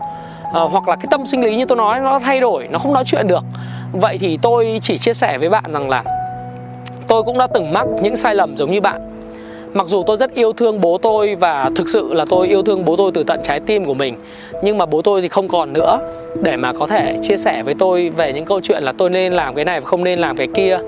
à, 0.53 0.61
hoặc 0.61 0.89
là 0.89 0.95
cái 0.95 1.07
tâm 1.11 1.25
sinh 1.25 1.43
lý 1.43 1.55
như 1.55 1.65
tôi 1.65 1.77
nói 1.77 1.99
nó 1.99 2.19
thay 2.19 2.39
đổi 2.39 2.67
nó 2.71 2.79
không 2.79 2.93
nói 2.93 3.03
chuyện 3.05 3.27
được. 3.27 3.43
Vậy 3.91 4.17
thì 4.17 4.37
tôi 4.41 4.79
chỉ 4.81 4.97
chia 4.97 5.13
sẻ 5.13 5.37
với 5.37 5.49
bạn 5.49 5.63
rằng 5.73 5.89
là 5.89 6.03
tôi 7.07 7.23
cũng 7.23 7.37
đã 7.37 7.47
từng 7.47 7.73
mắc 7.73 7.87
những 8.01 8.15
sai 8.15 8.35
lầm 8.35 8.57
giống 8.57 8.71
như 8.71 8.81
bạn. 8.81 9.01
Mặc 9.73 9.87
dù 9.87 10.03
tôi 10.07 10.17
rất 10.17 10.33
yêu 10.33 10.53
thương 10.53 10.81
bố 10.81 10.97
tôi 10.97 11.35
và 11.35 11.69
thực 11.75 11.89
sự 11.89 12.13
là 12.13 12.25
tôi 12.29 12.47
yêu 12.47 12.63
thương 12.63 12.85
bố 12.85 12.95
tôi 12.95 13.11
từ 13.13 13.23
tận 13.23 13.39
trái 13.43 13.59
tim 13.59 13.85
của 13.85 13.93
mình 13.93 14.15
nhưng 14.63 14.77
mà 14.77 14.85
bố 14.85 15.01
tôi 15.01 15.21
thì 15.21 15.27
không 15.27 15.47
còn 15.47 15.73
nữa. 15.73 15.99
Để 16.41 16.57
mà 16.57 16.73
có 16.73 16.87
thể 16.87 17.17
chia 17.21 17.37
sẻ 17.37 17.63
với 17.63 17.73
tôi 17.79 18.09
về 18.09 18.33
những 18.33 18.45
câu 18.45 18.61
chuyện 18.61 18.83
là 18.83 18.91
tôi 18.91 19.09
nên 19.09 19.33
làm 19.33 19.55
cái 19.55 19.65
này 19.65 19.79
và 19.79 19.85
không 19.85 20.03
nên 20.03 20.19
làm 20.19 20.37
cái 20.37 20.47
kia. 20.55 20.79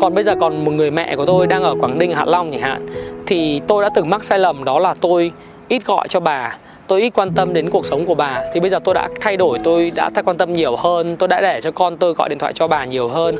Còn 0.00 0.14
bây 0.14 0.24
giờ 0.24 0.34
còn 0.40 0.64
một 0.64 0.70
người 0.70 0.90
mẹ 0.90 1.16
của 1.16 1.26
tôi 1.26 1.46
đang 1.46 1.62
ở 1.62 1.74
quảng 1.80 1.98
ninh 1.98 2.12
hạ 2.12 2.24
long 2.24 2.50
chẳng 2.52 2.60
hạn 2.60 2.86
thì 3.26 3.60
tôi 3.66 3.82
đã 3.82 3.90
từng 3.94 4.10
mắc 4.10 4.24
sai 4.24 4.38
lầm 4.38 4.64
đó 4.64 4.78
là 4.78 4.94
tôi 5.00 5.32
ít 5.68 5.86
gọi 5.86 6.08
cho 6.08 6.20
bà 6.20 6.56
tôi 6.90 7.00
ít 7.00 7.10
quan 7.14 7.30
tâm 7.34 7.52
đến 7.52 7.70
cuộc 7.70 7.86
sống 7.86 8.06
của 8.06 8.14
bà. 8.14 8.42
Thì 8.54 8.60
bây 8.60 8.70
giờ 8.70 8.78
tôi 8.84 8.94
đã 8.94 9.08
thay 9.20 9.36
đổi 9.36 9.58
tôi 9.64 9.90
đã 9.90 10.10
thay 10.14 10.22
quan 10.22 10.36
tâm 10.36 10.52
nhiều 10.52 10.76
hơn 10.76 11.16
tôi 11.16 11.28
đã 11.28 11.40
để 11.40 11.60
cho 11.60 11.70
con 11.70 11.96
tôi 11.96 12.14
gọi 12.14 12.28
điện 12.28 12.38
thoại 12.38 12.52
cho 12.52 12.68
bà 12.68 12.84
nhiều 12.84 13.08
hơn. 13.08 13.36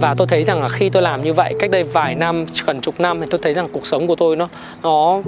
Và 0.00 0.14
tôi 0.18 0.26
thấy 0.26 0.44
rằng 0.44 0.62
là 0.62 0.68
khi 0.68 0.90
tôi 0.90 1.02
làm 1.02 1.24
như 1.24 1.32
vậy 1.32 1.54
cách 1.58 1.70
đây 1.70 1.82
vài 1.82 2.14
năm 2.14 2.46
gần 2.66 2.80
chục 2.80 3.00
năm 3.00 3.20
thì 3.20 3.26
tôi 3.30 3.40
thấy 3.42 3.54
rằng 3.54 3.68
cuộc 3.72 3.86
sống 3.86 4.06
của 4.06 4.16
tôi 4.16 4.36
nó 4.36 4.48
nó 4.82 5.20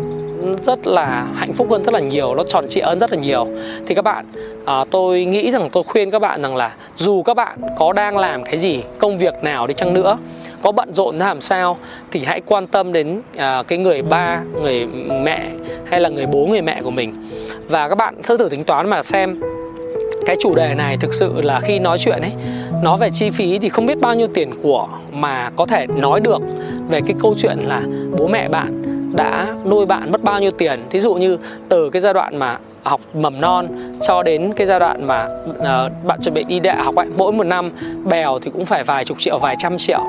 rất 0.63 0.87
là 0.87 1.27
hạnh 1.35 1.53
phúc 1.53 1.67
hơn 1.71 1.83
rất 1.85 1.95
là 1.95 2.01
nhiều 2.01 2.35
nó 2.35 2.43
tròn 2.43 2.67
trịa 2.69 2.83
hơn 2.83 2.99
rất 2.99 3.13
là 3.13 3.19
nhiều. 3.19 3.47
Thì 3.87 3.95
các 3.95 4.03
bạn 4.03 4.25
à, 4.65 4.85
tôi 4.91 5.25
nghĩ 5.25 5.51
rằng 5.51 5.69
tôi 5.73 5.83
khuyên 5.83 6.11
các 6.11 6.19
bạn 6.19 6.43
rằng 6.43 6.57
là 6.57 6.75
dù 6.97 7.23
các 7.23 7.35
bạn 7.35 7.59
có 7.79 7.93
đang 7.93 8.19
làm 8.19 8.45
cái 8.45 8.59
gì 8.59 8.83
công 8.99 9.19
việc 9.19 9.35
nào 9.43 9.67
đi 9.67 9.75
chăng 9.75 9.95
nữa 9.95 10.19
có 10.63 10.73
bận 10.73 10.95
rộn 10.95 11.19
ra 11.19 11.27
làm 11.27 11.41
sao 11.41 11.77
thì 12.11 12.25
hãy 12.25 12.41
quan 12.47 12.67
tâm 12.67 12.93
đến 12.93 13.21
à, 13.37 13.63
cái 13.69 13.79
người 13.79 14.03
ba 14.03 14.41
người 14.63 14.87
mẹ 15.23 15.51
hay 15.91 16.01
là 16.01 16.09
người 16.09 16.27
bố 16.27 16.47
người 16.47 16.63
mẹ 16.63 16.83
của 16.83 16.91
mình. 16.91 17.15
Và 17.69 17.89
các 17.89 17.95
bạn 17.95 18.15
thử 18.23 18.37
thử 18.37 18.49
tính 18.49 18.65
toán 18.65 18.91
mà 18.91 19.03
xem 19.03 19.41
cái 20.27 20.37
chủ 20.41 20.55
đề 20.55 20.75
này 20.75 20.97
thực 20.97 21.15
sự 21.15 21.41
là 21.41 21.61
khi 21.61 21.79
nói 21.79 21.99
chuyện 21.99 22.21
ấy 22.21 22.33
nói 22.83 22.99
về 22.99 23.11
chi 23.13 23.31
phí 23.31 23.59
thì 23.59 23.69
không 23.69 23.87
biết 23.87 24.01
bao 24.01 24.15
nhiêu 24.15 24.27
tiền 24.35 24.51
của 24.63 24.89
mà 25.13 25.51
có 25.57 25.67
thể 25.67 25.87
nói 25.87 26.21
được 26.21 26.43
về 26.91 27.01
cái 27.07 27.15
câu 27.23 27.35
chuyện 27.39 27.59
là 27.59 27.83
bố 28.19 28.27
mẹ 28.27 28.49
bạn 28.49 28.82
đã 29.13 29.55
nuôi 29.65 29.87
bạn 29.87 30.13
mất 30.13 30.25
bao 30.25 30.41
nhiêu 30.41 30.51
tiền. 30.51 30.85
Thí 30.91 31.01
dụ 31.01 31.15
như 31.15 31.39
từ 31.69 31.91
cái 31.91 32.03
giai 32.03 32.15
đoạn 32.15 32.37
mà 32.37 32.59
học 32.83 33.01
mầm 33.15 33.41
non 33.41 33.69
cho 34.07 34.23
đến 34.23 34.53
cái 34.57 34.67
giai 34.67 34.81
đoạn 34.81 35.07
mà 35.07 35.29
uh, 35.51 36.05
bạn 36.05 36.21
chuẩn 36.23 36.35
bị 36.35 36.45
đi 36.49 36.61
đại 36.61 36.77
học 36.77 36.97
ấy 36.97 37.07
mỗi 37.17 37.33
một 37.33 37.45
năm 37.45 37.71
bèo 38.05 38.39
thì 38.39 38.51
cũng 38.51 38.67
phải 38.67 38.85
vài 38.85 39.05
chục 39.05 39.19
triệu 39.19 39.39
vài 39.39 39.57
trăm 39.59 39.79
triệu. 39.79 40.01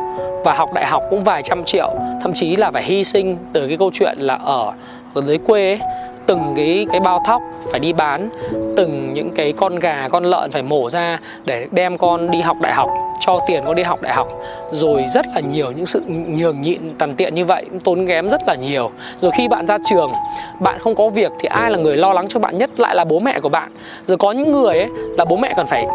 Và 0.45 0.53
học 0.53 0.69
đại 0.73 0.85
học 0.85 1.03
cũng 1.09 1.23
vài 1.23 1.43
trăm 1.43 1.63
triệu. 1.63 1.93
Thậm 2.21 2.33
chí 2.33 2.55
là 2.55 2.71
phải 2.71 2.83
hy 2.83 3.03
sinh 3.03 3.37
từ 3.53 3.67
cái 3.67 3.77
câu 3.77 3.91
chuyện 3.93 4.17
là 4.19 4.35
ở 4.35 4.71
ở 5.13 5.21
dưới 5.21 5.37
quê 5.37 5.69
ấy, 5.69 5.79
từng 6.27 6.53
cái 6.55 6.85
cái 6.91 6.99
bao 6.99 7.21
thóc 7.25 7.41
phải 7.71 7.79
đi 7.79 7.93
bán, 7.93 8.29
từng 8.77 9.13
những 9.13 9.29
cái 9.35 9.53
con 9.57 9.79
gà, 9.79 10.07
con 10.11 10.23
lợn 10.23 10.51
phải 10.51 10.63
mổ 10.63 10.89
ra 10.89 11.19
để 11.45 11.67
đem 11.71 11.97
con 11.97 12.31
đi 12.31 12.41
học 12.41 12.57
đại 12.61 12.73
học, 12.73 12.89
cho 13.19 13.39
tiền 13.47 13.63
con 13.65 13.75
đi 13.75 13.83
học 13.83 14.01
đại 14.01 14.13
học. 14.13 14.27
Rồi 14.71 15.05
rất 15.13 15.25
là 15.35 15.41
nhiều 15.41 15.71
những 15.71 15.85
sự 15.85 16.01
nhường 16.07 16.61
nhịn 16.61 16.79
tằn 16.97 17.15
tiện 17.15 17.35
như 17.35 17.45
vậy, 17.45 17.65
tốn 17.83 18.07
kém 18.07 18.29
rất 18.29 18.41
là 18.47 18.55
nhiều. 18.55 18.91
Rồi 19.21 19.31
khi 19.31 19.47
bạn 19.47 19.67
ra 19.67 19.77
trường, 19.89 20.11
bạn 20.59 20.79
không 20.79 20.95
có 20.95 21.09
việc 21.09 21.31
thì 21.39 21.47
ai 21.47 21.71
là 21.71 21.77
người 21.77 21.97
lo 21.97 22.13
lắng 22.13 22.27
cho 22.29 22.39
bạn 22.39 22.57
nhất? 22.57 22.69
Lại 22.79 22.95
là 22.95 23.03
bố 23.03 23.19
mẹ 23.19 23.39
của 23.39 23.49
bạn. 23.49 23.71
Rồi 24.07 24.17
có 24.17 24.31
những 24.31 24.51
người 24.51 24.77
ấy, 24.77 24.89
là 25.17 25.25
bố 25.25 25.35
mẹ 25.35 25.53
còn 25.57 25.67
phải 25.67 25.85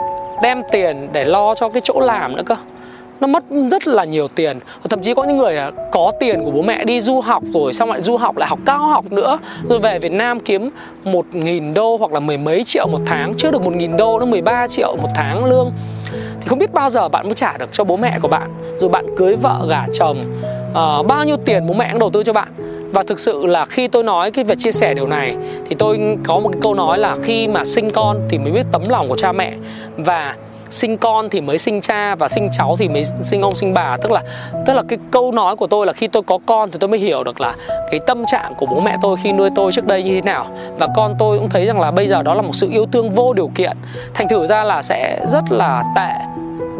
đem 0.43 0.63
tiền 0.73 1.09
để 1.13 1.25
lo 1.25 1.55
cho 1.55 1.69
cái 1.69 1.81
chỗ 1.85 2.01
làm 2.01 2.37
nữa 2.37 2.43
cơ 2.47 2.57
nó 3.21 3.27
mất 3.27 3.45
rất 3.71 3.89
là 3.89 4.05
nhiều 4.05 4.29
tiền. 4.29 4.61
Thậm 4.91 5.03
chí 5.03 5.15
có 5.15 5.25
những 5.25 5.37
người 5.37 5.55
là 5.55 5.71
có 5.93 6.13
tiền 6.21 6.45
của 6.45 6.51
bố 6.51 6.63
mẹ 6.63 6.85
đi 6.85 7.01
du 7.01 7.21
học 7.21 7.43
rồi 7.53 7.73
xong 7.73 7.91
lại 7.91 8.01
du 8.01 8.17
học 8.17 8.37
lại 8.37 8.49
học 8.49 8.59
cao 8.67 8.79
học 8.79 9.13
nữa. 9.13 9.39
Rồi 9.69 9.79
về 9.79 9.99
Việt 9.99 10.13
Nam 10.13 10.41
kiếm 10.41 10.71
một 11.05 11.27
nghìn 11.33 11.75
đô 11.75 11.97
hoặc 11.97 12.13
là 12.13 12.21
mười 12.21 12.39
mấy 12.39 12.65
triệu 12.65 12.87
một 12.87 13.01
tháng 13.07 13.35
chưa 13.37 13.51
được 13.51 13.63
một 13.63 13.77
nghìn 13.77 13.97
đô 13.97 14.19
nó 14.19 14.27
13 14.27 14.67
triệu 14.67 14.97
một 14.97 15.09
tháng 15.15 15.45
lương. 15.45 15.73
Thì 16.41 16.49
không 16.49 16.59
biết 16.59 16.73
bao 16.73 16.91
giờ 16.91 17.09
bạn 17.09 17.27
mới 17.27 17.35
trả 17.35 17.57
được 17.57 17.73
cho 17.73 17.85
bố 17.85 17.97
mẹ 17.97 18.19
của 18.23 18.29
bạn. 18.29 18.51
Rồi 18.81 18.89
bạn 18.89 19.07
cưới 19.17 19.37
vợ 19.37 19.67
gả 19.69 19.85
chồng 19.93 20.23
uh, 20.71 21.07
bao 21.07 21.25
nhiêu 21.25 21.37
tiền 21.45 21.67
bố 21.67 21.75
mẹ 21.75 21.89
cũng 21.91 22.01
đầu 22.01 22.11
tư 22.11 22.23
cho 22.25 22.33
bạn. 22.33 22.49
Và 22.93 23.03
thực 23.03 23.21
sự 23.21 23.47
là 23.47 23.65
khi 23.65 23.89
tôi 23.89 24.03
nói 24.03 24.31
cái 24.31 24.45
việc 24.45 24.59
chia 24.59 24.73
sẻ 24.73 24.95
điều 24.95 25.07
này 25.07 25.37
thì 25.69 25.77
tôi 25.79 26.17
có 26.25 26.41
một 26.41 26.51
cái 26.53 26.61
câu 26.63 26.75
nói 26.75 26.99
là 26.99 27.17
khi 27.23 27.49
mà 27.49 27.65
sinh 27.65 27.91
con 27.91 28.21
thì 28.29 28.39
mới 28.39 28.53
biết 28.53 28.67
tấm 28.73 28.83
lòng 28.89 29.09
của 29.09 29.17
cha 29.17 29.33
mẹ. 29.33 29.55
Và 29.97 30.35
sinh 30.71 30.97
con 30.97 31.31
thì 31.31 31.41
mới 31.41 31.59
sinh 31.59 31.81
cha 31.81 32.15
và 32.15 32.29
sinh 32.29 32.49
cháu 32.53 32.77
thì 32.79 32.89
mới 32.89 33.05
sinh 33.23 33.43
ông, 33.43 33.55
sinh 33.55 33.75
bà. 33.75 33.97
Tức 34.03 34.13
là 34.13 34.23
tức 34.67 34.73
là 34.73 34.83
cái 34.89 34.99
câu 35.11 35.33
nói 35.33 35.57
của 35.57 35.67
tôi 35.67 35.87
là 35.87 35.93
khi 35.93 36.07
tôi 36.09 36.23
có 36.23 36.39
con 36.47 36.71
thì 36.71 36.79
tôi 36.81 36.89
mới 36.89 36.99
hiểu 36.99 37.25
được 37.25 37.41
là 37.41 37.55
cái 37.91 38.01
tâm 38.07 38.25
trạng 38.27 38.55
của 38.55 38.67
bố 38.67 38.81
mẹ 38.81 38.97
tôi 39.03 39.17
khi 39.23 39.33
nuôi 39.33 39.51
tôi 39.55 39.73
trước 39.73 39.87
đây 39.87 40.03
như 40.03 40.15
thế 40.15 40.21
nào. 40.21 40.47
Và 40.79 40.89
con 40.97 41.15
tôi 41.19 41.39
cũng 41.39 41.49
thấy 41.49 41.67
rằng 41.67 41.81
là 41.81 41.91
bây 41.91 42.09
giờ 42.09 42.23
đó 42.23 42.35
là 42.35 42.43
một 42.43 42.55
sự 42.55 42.71
yêu 42.71 42.87
thương 42.93 43.11
vô 43.11 43.33
điều 43.33 43.51
kiện. 43.55 43.77
Thành 44.15 44.29
thử 44.29 44.47
ra 44.47 44.65
là 44.65 44.83
sẽ 44.83 45.27
rất 45.27 45.45
là 45.51 45.85
tệ 45.97 46.11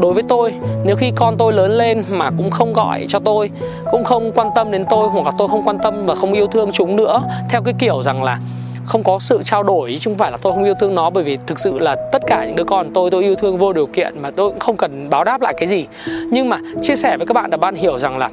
đối 0.01 0.13
với 0.15 0.23
tôi. 0.29 0.55
Nếu 0.85 0.97
khi 0.97 1.13
con 1.17 1.37
tôi 1.37 1.53
lớn 1.53 1.73
lên 1.73 2.05
mà 2.09 2.31
cũng 2.39 2.51
không 2.51 2.73
gọi 2.73 3.07
cho 3.09 3.19
tôi, 3.19 3.51
cũng 3.91 4.05
không 4.05 4.33
quan 4.33 4.49
tâm 4.55 4.71
đến 4.71 4.85
tôi 4.91 5.09
hoặc 5.09 5.27
là 5.27 5.33
tôi 5.39 5.49
không 5.49 5.63
quan 5.65 5.79
tâm 5.79 6.07
và 6.07 6.15
không 6.15 6.33
yêu 6.33 6.47
thương 6.47 6.71
chúng 6.73 6.97
nữa, 6.97 7.23
theo 7.51 7.63
cái 7.63 7.75
kiểu 7.79 8.03
rằng 8.03 8.23
là 8.23 8.39
không 8.89 9.03
có 9.03 9.19
sự 9.21 9.41
trao 9.45 9.63
đổi, 9.63 9.97
chứ 10.01 10.11
không 10.11 10.19
phải 10.19 10.31
là 10.31 10.37
tôi 10.37 10.53
không 10.53 10.65
yêu 10.65 10.75
thương 10.81 10.95
nó, 10.95 11.11
bởi 11.11 11.25
vì 11.25 11.39
thực 11.47 11.59
sự 11.59 11.79
là 11.79 11.97
tất 12.13 12.23
cả 12.27 12.45
những 12.45 12.57
đứa 12.57 12.65
con 12.65 12.91
tôi 12.95 13.11
tôi 13.11 13.23
yêu 13.23 13.35
thương 13.35 13.59
vô 13.59 13.73
điều 13.73 13.87
kiện 13.87 14.23
mà 14.23 14.31
tôi 14.31 14.51
cũng 14.51 14.59
không 14.59 14.77
cần 14.77 15.11
báo 15.11 15.25
đáp 15.25 15.41
lại 15.41 15.55
cái 15.57 15.69
gì. 15.69 15.87
Nhưng 16.31 16.49
mà 16.49 16.59
chia 16.83 16.97
sẻ 16.97 17.17
với 17.17 17.27
các 17.27 17.35
bạn 17.35 17.51
là 17.51 17.57
bạn 17.57 17.75
hiểu 17.75 17.99
rằng 17.99 18.19
là 18.19 18.31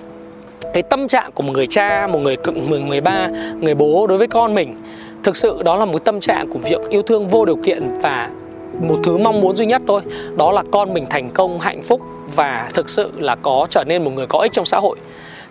cái 0.74 0.84
tâm 0.84 1.08
trạng 1.08 1.32
của 1.32 1.44
một 1.44 1.54
người 1.54 1.68
cha, 1.68 2.08
một 2.08 2.20
người 2.20 2.36
cựng, 2.36 2.70
một 2.70 2.78
người 2.78 3.02
ba, 3.02 3.30
người 3.60 3.76
bố 3.76 4.08
đối 4.08 4.18
với 4.18 4.28
con 4.28 4.56
mình, 4.56 4.78
thực 5.24 5.38
sự 5.38 5.64
đó 5.64 5.76
là 5.76 5.86
một 5.86 6.06
tâm 6.06 6.20
trạng 6.20 6.48
của 6.50 6.60
việc 6.60 6.82
yêu 6.90 7.02
thương 7.02 7.28
vô 7.28 7.46
điều 7.46 7.56
kiện 7.56 8.00
và 8.02 8.30
một 8.82 8.98
thứ 9.04 9.18
mong 9.18 9.42
muốn 9.42 9.56
duy 9.56 9.66
nhất 9.66 9.82
thôi. 9.88 10.02
Đó 10.38 10.52
là 10.52 10.64
con 10.72 10.94
mình 10.94 11.06
thành 11.10 11.30
công, 11.30 11.60
hạnh 11.60 11.82
phúc 11.82 12.02
và 12.36 12.70
thực 12.74 12.90
sự 12.90 13.12
là 13.18 13.36
có 13.36 13.68
trở 13.70 13.84
nên 13.84 14.04
một 14.04 14.12
người 14.16 14.28
có 14.28 14.40
ích 14.40 14.52
trong 14.52 14.66
xã 14.66 14.80
hội 14.80 14.98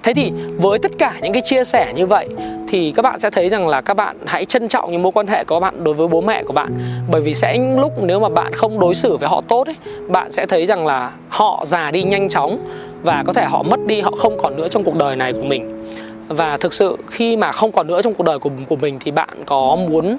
thế 0.05 0.15
thì 0.15 0.33
với 0.59 0.79
tất 0.79 0.93
cả 0.99 1.15
những 1.23 1.33
cái 1.33 1.43
chia 1.43 1.65
sẻ 1.65 1.93
như 1.97 2.07
vậy 2.07 2.29
thì 2.69 2.93
các 2.97 3.03
bạn 3.03 3.19
sẽ 3.19 3.31
thấy 3.31 3.49
rằng 3.49 3.69
là 3.69 3.81
các 3.81 3.95
bạn 3.95 4.17
hãy 4.27 4.45
trân 4.45 4.69
trọng 4.69 4.93
những 4.93 5.03
mối 5.03 5.13
quan 5.13 5.27
hệ 5.27 5.45
của 5.45 5.61
bạn 5.61 5.85
đối 5.85 5.95
với 5.95 6.09
bố 6.09 6.21
mẹ 6.21 6.43
của 6.43 6.53
bạn. 6.53 6.73
Bởi 7.11 7.21
vì 7.23 7.35
sẽ 7.35 7.59
những 7.59 7.81
lúc 7.81 7.93
nếu 8.03 8.21
mà 8.21 8.29
bạn 8.29 8.53
không 8.53 8.81
đối 8.81 8.95
xử 8.95 9.17
với 9.17 9.29
họ 9.29 9.43
tốt 9.49 9.67
ấy, 9.67 9.77
bạn 10.09 10.33
sẽ 10.33 10.47
thấy 10.47 10.67
rằng 10.67 10.87
là 10.87 11.11
họ 11.29 11.65
già 11.67 11.91
đi 11.91 12.03
nhanh 12.03 12.29
chóng 12.29 12.59
và 13.03 13.23
có 13.27 13.33
thể 13.33 13.45
họ 13.45 13.63
mất 13.63 13.81
đi, 13.87 14.01
họ 14.01 14.11
không 14.11 14.39
còn 14.43 14.57
nữa 14.57 14.69
trong 14.69 14.85
cuộc 14.85 14.95
đời 14.95 15.17
này 15.17 15.33
của 15.33 15.45
mình. 15.45 15.85
Và 16.29 16.57
thực 16.57 16.73
sự 16.73 16.97
khi 17.07 17.37
mà 17.37 17.53
không 17.53 17.73
còn 17.73 17.87
nữa 17.87 18.03
trong 18.03 18.15
cuộc 18.15 18.25
đời 18.25 18.39
của 18.39 18.51
của 18.69 18.77
mình 18.77 18.99
thì 19.05 19.11
bạn 19.11 19.29
có 19.47 19.77
muốn 19.89 20.17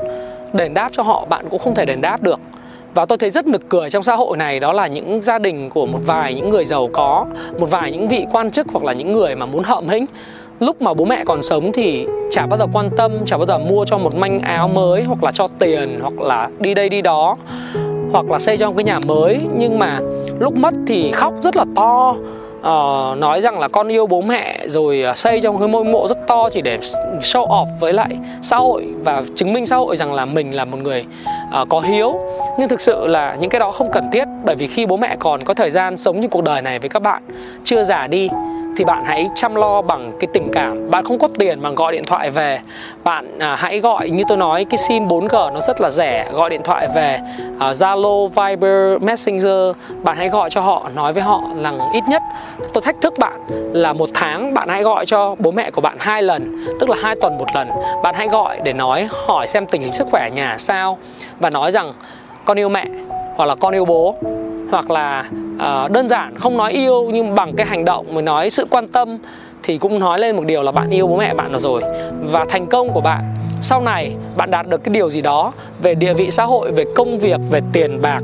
đền 0.53 0.73
đáp 0.73 0.89
cho 0.91 1.03
họ, 1.03 1.25
bạn 1.29 1.45
cũng 1.49 1.59
không 1.59 1.75
thể 1.75 1.85
đền 1.85 2.01
đáp 2.01 2.23
được 2.23 2.39
và 2.95 3.05
tôi 3.05 3.17
thấy 3.17 3.29
rất 3.29 3.47
nực 3.47 3.69
cười 3.69 3.89
trong 3.89 4.03
xã 4.03 4.15
hội 4.15 4.37
này 4.37 4.59
đó 4.59 4.73
là 4.73 4.87
những 4.87 5.21
gia 5.21 5.39
đình 5.39 5.69
của 5.69 5.85
một 5.85 5.99
vài 6.05 6.33
những 6.33 6.49
người 6.49 6.65
giàu 6.65 6.89
có 6.93 7.25
một 7.59 7.65
vài 7.71 7.91
những 7.91 8.07
vị 8.07 8.25
quan 8.31 8.51
chức 8.51 8.67
hoặc 8.73 8.83
là 8.83 8.93
những 8.93 9.13
người 9.13 9.35
mà 9.35 9.45
muốn 9.45 9.63
hợm 9.63 9.87
hĩnh. 9.87 10.05
Lúc 10.59 10.81
mà 10.81 10.93
bố 10.93 11.05
mẹ 11.05 11.23
còn 11.25 11.43
sống 11.43 11.71
thì 11.71 12.07
chả 12.31 12.45
bao 12.45 12.59
giờ 12.59 12.65
quan 12.73 12.89
tâm 12.97 13.25
chả 13.25 13.37
bao 13.37 13.45
giờ 13.45 13.57
mua 13.57 13.85
cho 13.85 13.97
một 13.97 14.15
manh 14.15 14.39
áo 14.39 14.67
mới 14.67 15.03
hoặc 15.03 15.23
là 15.23 15.31
cho 15.31 15.47
tiền 15.59 15.99
hoặc 16.01 16.21
là 16.21 16.49
đi 16.59 16.73
đây 16.73 16.89
đi 16.89 17.01
đó 17.01 17.37
hoặc 18.11 18.31
là 18.31 18.39
xây 18.39 18.57
cho 18.57 18.67
một 18.67 18.73
cái 18.77 18.83
nhà 18.83 18.99
mới. 19.07 19.39
Nhưng 19.57 19.79
mà 19.79 19.99
lúc 20.39 20.57
mất 20.57 20.73
thì 20.87 21.11
khóc 21.11 21.33
rất 21.43 21.55
là 21.55 21.65
to. 21.75 22.15
Uh, 22.59 23.17
nói 23.17 23.41
rằng 23.41 23.59
là 23.59 23.67
con 23.67 23.87
yêu 23.87 24.07
bố 24.07 24.21
mẹ 24.21 24.67
rồi 24.67 25.01
ờ, 25.01 25.13
xây 25.13 25.41
trong 25.41 25.59
cái 25.59 25.67
ngôi 25.67 25.83
mộ 25.83 26.07
rất 26.07 26.27
to 26.27 26.49
chỉ 26.49 26.61
để 26.61 26.77
show 27.19 27.47
off 27.47 27.65
với 27.79 27.93
lại 27.93 28.17
xã 28.41 28.57
hội 28.57 28.87
và 29.03 29.23
chứng 29.35 29.53
minh 29.53 29.65
xã 29.65 29.75
hội 29.75 29.95
rằng 29.95 30.13
là 30.13 30.25
mình 30.25 30.55
là 30.55 30.65
một 30.65 30.77
người 30.77 31.05
uh, 31.61 31.69
có 31.69 31.79
hiếu 31.79 32.19
nhưng 32.57 32.69
thực 32.69 32.81
sự 32.81 33.07
là 33.07 33.35
những 33.39 33.49
cái 33.49 33.59
đó 33.59 33.71
không 33.71 33.91
cần 33.91 34.11
thiết 34.11 34.25
bởi 34.45 34.55
vì 34.55 34.67
khi 34.67 34.85
bố 34.85 34.97
mẹ 34.97 35.15
còn 35.19 35.43
có 35.43 35.53
thời 35.53 35.71
gian 35.71 35.97
sống 35.97 36.19
như 36.19 36.27
cuộc 36.27 36.43
đời 36.43 36.61
này 36.61 36.79
với 36.79 36.89
các 36.89 37.01
bạn 37.01 37.23
chưa 37.63 37.83
già 37.83 38.07
đi 38.07 38.29
thì 38.77 38.85
bạn 38.85 39.03
hãy 39.05 39.29
chăm 39.35 39.55
lo 39.55 39.81
bằng 39.81 40.11
cái 40.19 40.27
tình 40.33 40.49
cảm. 40.53 40.91
Bạn 40.91 41.05
không 41.05 41.19
có 41.19 41.27
tiền 41.39 41.59
mà 41.59 41.69
gọi 41.69 41.91
điện 41.91 42.03
thoại 42.03 42.29
về. 42.29 42.59
Bạn 43.03 43.39
à, 43.39 43.55
hãy 43.55 43.79
gọi 43.79 44.09
như 44.09 44.23
tôi 44.27 44.37
nói 44.37 44.65
cái 44.69 44.77
sim 44.77 45.07
4G 45.07 45.53
nó 45.53 45.59
rất 45.59 45.81
là 45.81 45.89
rẻ. 45.89 46.29
Gọi 46.31 46.49
điện 46.49 46.61
thoại 46.63 46.87
về 46.95 47.19
à, 47.59 47.71
Zalo, 47.71 48.27
Viber, 48.27 49.01
Messenger. 49.01 49.75
Bạn 50.03 50.17
hãy 50.17 50.29
gọi 50.29 50.49
cho 50.49 50.61
họ 50.61 50.89
nói 50.95 51.13
với 51.13 51.23
họ 51.23 51.41
rằng 51.63 51.79
ít 51.93 52.03
nhất 52.07 52.21
tôi 52.73 52.81
thách 52.81 53.01
thức 53.01 53.13
bạn 53.19 53.41
là 53.73 53.93
một 53.93 54.09
tháng 54.13 54.53
bạn 54.53 54.69
hãy 54.69 54.83
gọi 54.83 55.05
cho 55.05 55.35
bố 55.39 55.51
mẹ 55.51 55.71
của 55.71 55.81
bạn 55.81 55.97
hai 55.99 56.23
lần 56.23 56.65
tức 56.79 56.89
là 56.89 56.97
hai 57.01 57.15
tuần 57.21 57.37
một 57.37 57.47
lần. 57.55 57.69
Bạn 58.03 58.15
hãy 58.17 58.27
gọi 58.27 58.59
để 58.63 58.73
nói 58.73 59.07
hỏi 59.27 59.47
xem 59.47 59.65
tình 59.65 59.81
hình 59.81 59.93
sức 59.93 60.07
khỏe 60.11 60.29
nhà 60.33 60.55
sao 60.57 60.97
và 61.39 61.49
nói 61.49 61.71
rằng 61.71 61.93
con 62.45 62.59
yêu 62.59 62.69
mẹ 62.69 62.85
hoặc 63.35 63.45
là 63.45 63.55
con 63.55 63.73
yêu 63.73 63.85
bố 63.85 64.15
hoặc 64.71 64.91
là 64.91 65.25
uh, 65.55 65.91
đơn 65.91 66.07
giản 66.07 66.35
không 66.39 66.57
nói 66.57 66.71
yêu 66.71 67.09
nhưng 67.13 67.35
bằng 67.35 67.55
cái 67.55 67.65
hành 67.65 67.85
động 67.85 68.05
mình 68.11 68.25
nói 68.25 68.49
sự 68.49 68.65
quan 68.69 68.87
tâm 68.87 69.17
thì 69.63 69.77
cũng 69.77 69.99
nói 69.99 70.19
lên 70.19 70.35
một 70.35 70.43
điều 70.45 70.63
là 70.63 70.71
bạn 70.71 70.89
yêu 70.89 71.07
bố 71.07 71.17
mẹ 71.17 71.33
bạn 71.33 71.57
rồi. 71.57 71.81
Và 72.21 72.45
thành 72.49 72.67
công 72.67 72.89
của 72.89 73.01
bạn 73.01 73.23
sau 73.61 73.81
này 73.81 74.15
bạn 74.37 74.51
đạt 74.51 74.67
được 74.67 74.83
cái 74.83 74.93
điều 74.93 75.09
gì 75.09 75.21
đó 75.21 75.51
về 75.81 75.95
địa 75.95 76.13
vị 76.13 76.31
xã 76.31 76.43
hội 76.45 76.71
về 76.71 76.85
công 76.95 77.19
việc 77.19 77.39
về 77.51 77.61
tiền 77.73 78.01
bạc 78.01 78.23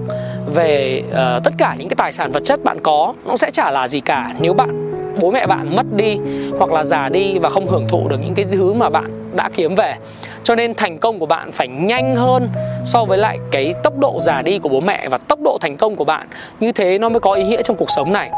về 0.56 1.04
uh, 1.08 1.44
tất 1.44 1.54
cả 1.58 1.76
những 1.78 1.90
cái 1.90 1.96
tài 1.96 2.12
sản 2.12 2.32
vật 2.32 2.42
chất 2.46 2.64
bạn 2.64 2.78
có 2.84 3.14
nó 3.26 3.36
sẽ 3.36 3.52
chả 3.52 3.72
là 3.72 3.88
gì 3.88 4.00
cả. 4.00 4.34
Nếu 4.40 4.54
bạn 4.54 4.92
bố 5.22 5.32
mẹ 5.32 5.48
bạn 5.48 5.76
mất 5.76 5.86
đi 5.96 6.18
hoặc 6.60 6.72
là 6.72 6.84
già 6.84 7.10
đi 7.10 7.40
và 7.40 7.50
không 7.50 7.68
hưởng 7.68 7.88
thụ 7.88 8.08
được 8.08 8.18
những 8.26 8.36
cái 8.36 8.46
thứ 8.52 8.74
mà 8.74 8.90
bạn 8.90 9.21
đã 9.36 9.50
kiếm 9.54 9.76
về. 9.76 9.96
Cho 10.44 10.56
nên 10.56 10.74
thành 10.74 10.98
công 10.98 11.20
của 11.20 11.26
bạn 11.26 11.52
phải 11.52 11.68
nhanh 11.68 12.16
hơn 12.16 12.50
so 12.86 13.06
với 13.06 13.18
lại 13.18 13.40
cái 13.52 13.74
tốc 13.84 13.98
độ 13.98 14.20
già 14.22 14.42
đi 14.42 14.60
của 14.60 14.70
bố 14.70 14.80
mẹ 14.80 15.10
và 15.10 15.18
tốc 15.18 15.40
độ 15.42 15.58
thành 15.62 15.78
công 15.78 15.96
của 15.96 16.06
bạn. 16.06 16.28
Như 16.60 16.72
thế 16.72 16.98
nó 16.98 17.10
mới 17.10 17.20
có 17.20 17.34
ý 17.34 17.44
nghĩa 17.44 17.62
trong 17.62 17.78
cuộc 17.78 17.90
sống 17.96 18.14
này. 18.14 18.30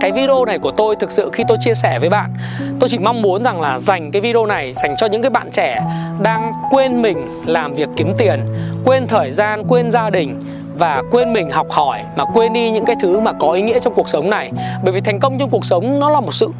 Cái 0.00 0.12
video 0.12 0.44
này 0.44 0.58
của 0.58 0.70
tôi 0.70 0.96
thực 0.96 1.12
sự 1.12 1.30
khi 1.32 1.44
tôi 1.48 1.58
chia 1.60 1.74
sẻ 1.74 1.98
với 1.98 2.08
bạn, 2.08 2.34
tôi 2.80 2.88
chỉ 2.88 2.98
mong 2.98 3.22
muốn 3.22 3.44
rằng 3.44 3.60
là 3.60 3.78
dành 3.78 4.10
cái 4.10 4.22
video 4.22 4.46
này 4.46 4.72
dành 4.72 4.94
cho 4.98 5.06
những 5.06 5.22
cái 5.22 5.30
bạn 5.30 5.50
trẻ 5.50 5.80
đang 6.22 6.52
quên 6.70 7.02
mình 7.02 7.28
làm 7.46 7.74
việc 7.74 7.88
kiếm 7.96 8.12
tiền, 8.18 8.40
quên 8.84 9.06
thời 9.06 9.32
gian, 9.32 9.64
quên 9.68 9.90
gia 9.90 10.10
đình 10.10 10.42
và 10.78 11.02
quên 11.10 11.32
mình 11.32 11.50
học 11.50 11.66
hỏi 11.70 12.00
mà 12.16 12.24
quên 12.34 12.52
đi 12.52 12.70
những 12.70 12.84
cái 12.84 12.96
thứ 13.02 13.20
mà 13.20 13.32
có 13.32 13.52
ý 13.52 13.62
nghĩa 13.62 13.80
trong 13.80 13.94
cuộc 13.94 14.08
sống 14.08 14.30
này. 14.30 14.50
Bởi 14.84 14.92
vì 14.92 15.00
thành 15.00 15.20
công 15.20 15.38
trong 15.38 15.50
cuộc 15.50 15.64
sống 15.64 16.00
nó 16.00 16.10
là 16.10 16.20
một 16.20 16.34
sự 16.34 16.50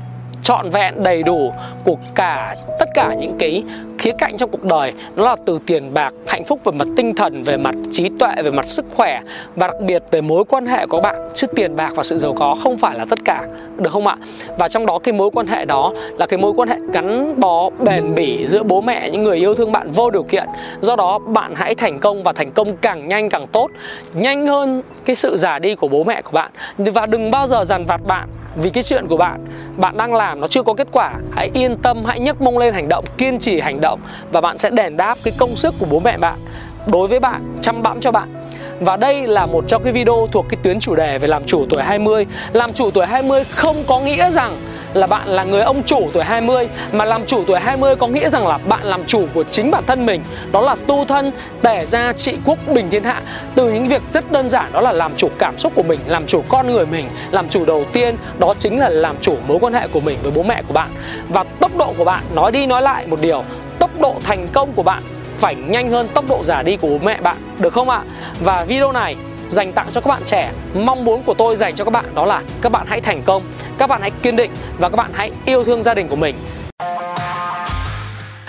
trọn 0.42 0.70
vẹn, 0.70 1.02
đầy 1.02 1.22
đủ 1.22 1.52
của 1.84 1.96
cả 2.14 2.56
tất 2.78 2.88
cả 2.94 3.14
những 3.20 3.36
cái 3.38 3.64
khía 3.98 4.12
cạnh 4.18 4.36
trong 4.36 4.50
cuộc 4.50 4.64
đời. 4.64 4.92
Nó 5.16 5.24
là 5.24 5.36
từ 5.46 5.58
tiền 5.66 5.94
bạc, 5.94 6.14
hạnh 6.28 6.44
phúc 6.44 6.60
về 6.64 6.72
mặt 6.72 6.88
tinh 6.96 7.14
thần, 7.14 7.42
về 7.42 7.56
mặt 7.56 7.74
trí 7.92 8.08
tuệ, 8.18 8.42
về 8.44 8.50
mặt 8.50 8.66
sức 8.66 8.84
khỏe 8.96 9.20
và 9.56 9.66
đặc 9.66 9.76
biệt 9.80 10.02
về 10.10 10.20
mối 10.20 10.44
quan 10.44 10.66
hệ 10.66 10.86
của 10.86 11.00
bạn. 11.00 11.16
Chứ 11.34 11.46
tiền 11.56 11.76
bạc 11.76 11.92
và 11.94 12.02
sự 12.02 12.18
giàu 12.18 12.34
có 12.36 12.56
không 12.62 12.78
phải 12.78 12.98
là 12.98 13.04
tất 13.10 13.18
cả, 13.24 13.46
được 13.76 13.90
không 13.92 14.06
ạ? 14.06 14.16
Và 14.58 14.68
trong 14.68 14.86
đó 14.86 14.98
cái 14.98 15.12
mối 15.12 15.30
quan 15.30 15.46
hệ 15.46 15.64
đó 15.64 15.92
là 16.18 16.26
cái 16.26 16.38
mối 16.38 16.52
quan 16.56 16.68
hệ 16.68 16.76
gắn 16.92 17.40
bó, 17.40 17.70
bền 17.70 18.14
bỉ 18.14 18.46
giữa 18.48 18.62
bố 18.62 18.80
mẹ, 18.80 19.10
những 19.10 19.24
người 19.24 19.36
yêu 19.36 19.54
thương 19.54 19.72
bạn 19.72 19.90
vô 19.90 20.10
điều 20.10 20.22
kiện. 20.22 20.48
Do 20.80 20.96
đó 20.96 21.18
bạn 21.18 21.54
hãy 21.56 21.74
thành 21.74 21.98
công 21.98 22.22
và 22.22 22.32
thành 22.32 22.50
công 22.50 22.76
càng 22.76 23.06
nhanh 23.06 23.28
càng 23.28 23.46
tốt. 23.46 23.68
Nhanh 24.14 24.46
hơn 24.46 24.82
cái 25.04 25.16
sự 25.16 25.36
già 25.36 25.58
đi 25.58 25.74
của 25.74 25.88
bố 25.88 26.04
mẹ 26.04 26.22
của 26.22 26.32
bạn. 26.32 26.50
Và 26.78 27.06
đừng 27.06 27.30
bao 27.30 27.46
giờ 27.46 27.64
dằn 27.64 27.84
vặt 27.86 28.00
bạn 28.06 28.28
vì 28.56 28.70
cái 28.70 28.82
chuyện 28.82 29.06
của 29.08 29.16
bạn 29.16 29.44
bạn 29.76 29.96
đang 29.96 30.14
làm 30.14 30.40
nó 30.40 30.46
chưa 30.46 30.62
có 30.62 30.74
kết 30.74 30.88
quả, 30.92 31.12
hãy 31.32 31.50
yên 31.54 31.76
tâm, 31.76 32.04
hãy 32.04 32.20
nhấc 32.20 32.42
mông 32.42 32.58
lên 32.58 32.74
hành 32.74 32.88
động, 32.88 33.04
kiên 33.18 33.38
trì 33.38 33.60
hành 33.60 33.80
động 33.80 34.00
và 34.32 34.40
bạn 34.40 34.58
sẽ 34.58 34.70
đền 34.70 34.96
đáp 34.96 35.18
cái 35.24 35.34
công 35.38 35.56
sức 35.56 35.74
của 35.78 35.86
bố 35.90 36.00
mẹ 36.00 36.16
bạn 36.16 36.38
đối 36.86 37.08
với 37.08 37.20
bạn, 37.20 37.58
chăm 37.62 37.82
bẵm 37.82 38.00
cho 38.00 38.10
bạn. 38.10 38.34
Và 38.80 38.96
đây 38.96 39.26
là 39.26 39.46
một 39.46 39.64
trong 39.68 39.84
cái 39.84 39.92
video 39.92 40.28
thuộc 40.32 40.46
cái 40.48 40.58
tuyến 40.62 40.80
chủ 40.80 40.94
đề 40.94 41.18
về 41.18 41.28
làm 41.28 41.44
chủ 41.44 41.66
tuổi 41.70 41.82
20 41.82 42.26
Làm 42.52 42.72
chủ 42.72 42.90
tuổi 42.90 43.06
20 43.06 43.44
không 43.44 43.76
có 43.86 44.00
nghĩa 44.00 44.30
rằng 44.30 44.56
là 44.94 45.06
bạn 45.06 45.28
là 45.28 45.44
người 45.44 45.62
ông 45.62 45.82
chủ 45.82 46.10
tuổi 46.12 46.24
20 46.24 46.68
Mà 46.92 47.04
làm 47.04 47.26
chủ 47.26 47.44
tuổi 47.46 47.60
20 47.60 47.96
có 47.96 48.06
nghĩa 48.06 48.30
rằng 48.30 48.46
là 48.46 48.58
bạn 48.58 48.84
làm 48.84 49.04
chủ 49.06 49.26
của 49.34 49.44
chính 49.50 49.70
bản 49.70 49.84
thân 49.86 50.06
mình. 50.06 50.22
Đó 50.52 50.60
là 50.60 50.76
tu 50.86 51.04
thân, 51.04 51.32
tể 51.62 51.86
ra, 51.86 52.12
trị 52.12 52.36
quốc, 52.44 52.58
bình 52.74 52.90
thiên 52.90 53.04
hạ. 53.04 53.22
Từ 53.54 53.72
những 53.72 53.88
việc 53.88 54.02
rất 54.12 54.32
đơn 54.32 54.50
giản 54.50 54.72
đó 54.72 54.80
là 54.80 54.92
làm 54.92 55.16
chủ 55.16 55.28
cảm 55.38 55.58
xúc 55.58 55.72
của 55.74 55.82
mình 55.82 55.98
Làm 56.06 56.26
chủ 56.26 56.42
con 56.48 56.72
người 56.72 56.86
mình 56.86 57.08
Làm 57.30 57.48
chủ 57.48 57.64
đầu 57.64 57.84
tiên 57.92 58.16
đó 58.38 58.54
chính 58.58 58.78
là 58.78 58.88
làm 58.88 59.16
chủ 59.20 59.36
mối 59.46 59.58
quan 59.60 59.72
hệ 59.72 59.88
của 59.88 60.00
mình 60.00 60.18
với 60.22 60.32
bố 60.34 60.42
mẹ 60.42 60.62
của 60.68 60.74
bạn. 60.74 60.88
Và 61.28 61.44
tốc 61.60 61.76
độ 61.76 61.94
của 61.98 62.04
bạn 62.04 62.22
nói 62.34 62.52
đi 62.52 62.66
nói 62.66 62.82
lại 62.82 63.06
một 63.06 63.20
điều 63.20 63.44
Tốc 63.78 63.90
độ 64.00 64.14
thành 64.22 64.46
công 64.52 64.72
của 64.72 64.82
bạn 64.82 65.02
phải 65.38 65.54
nhanh 65.54 65.90
hơn 65.90 66.08
tốc 66.14 66.24
độ 66.28 66.44
giả 66.44 66.62
đi 66.62 66.76
của 66.76 66.88
bố 66.88 66.98
mẹ 67.02 67.20
bạn 67.20 67.36
được 67.58 67.72
không 67.72 67.88
ạ? 67.88 68.02
Và 68.40 68.64
video 68.64 68.92
này 68.92 69.16
dành 69.50 69.72
tặng 69.72 69.88
cho 69.92 70.00
các 70.00 70.08
bạn 70.08 70.22
trẻ. 70.26 70.52
Mong 70.74 71.04
muốn 71.04 71.22
của 71.22 71.34
tôi 71.34 71.56
dành 71.56 71.74
cho 71.74 71.84
các 71.84 71.90
bạn 71.90 72.14
đó 72.14 72.26
là 72.26 72.42
các 72.62 72.72
bạn 72.72 72.86
hãy 72.88 73.00
thành 73.00 73.22
công, 73.22 73.52
các 73.78 73.86
bạn 73.86 74.00
hãy 74.00 74.10
kiên 74.22 74.36
định 74.36 74.50
và 74.78 74.88
các 74.88 74.96
bạn 74.96 75.10
hãy 75.14 75.30
yêu 75.46 75.64
thương 75.64 75.82
gia 75.82 75.94
đình 75.94 76.08
của 76.08 76.16
mình. 76.16 76.36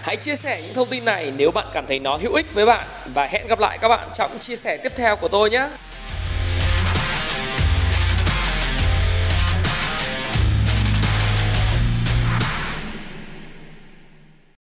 Hãy 0.04 0.16
chia 0.16 0.36
sẻ 0.36 0.62
những 0.62 0.74
thông 0.74 0.88
tin 0.88 1.06
này 1.06 1.34
nếu 1.38 1.52
bạn 1.52 1.66
cảm 1.74 1.88
thấy 1.88 2.00
nó 2.00 2.18
hữu 2.22 2.34
ích 2.34 2.54
với 2.54 2.66
bạn. 2.66 2.84
Và 3.14 3.26
hẹn 3.26 3.48
gặp 3.48 3.60
lại 3.60 3.78
các 3.78 3.88
bạn 3.88 4.10
trong 4.14 4.40
chia 4.40 4.56
sẻ 4.56 4.78
tiếp 4.78 4.92
theo 4.96 5.16
của 5.16 5.28
tôi 5.28 5.50
nhé. 5.50 5.68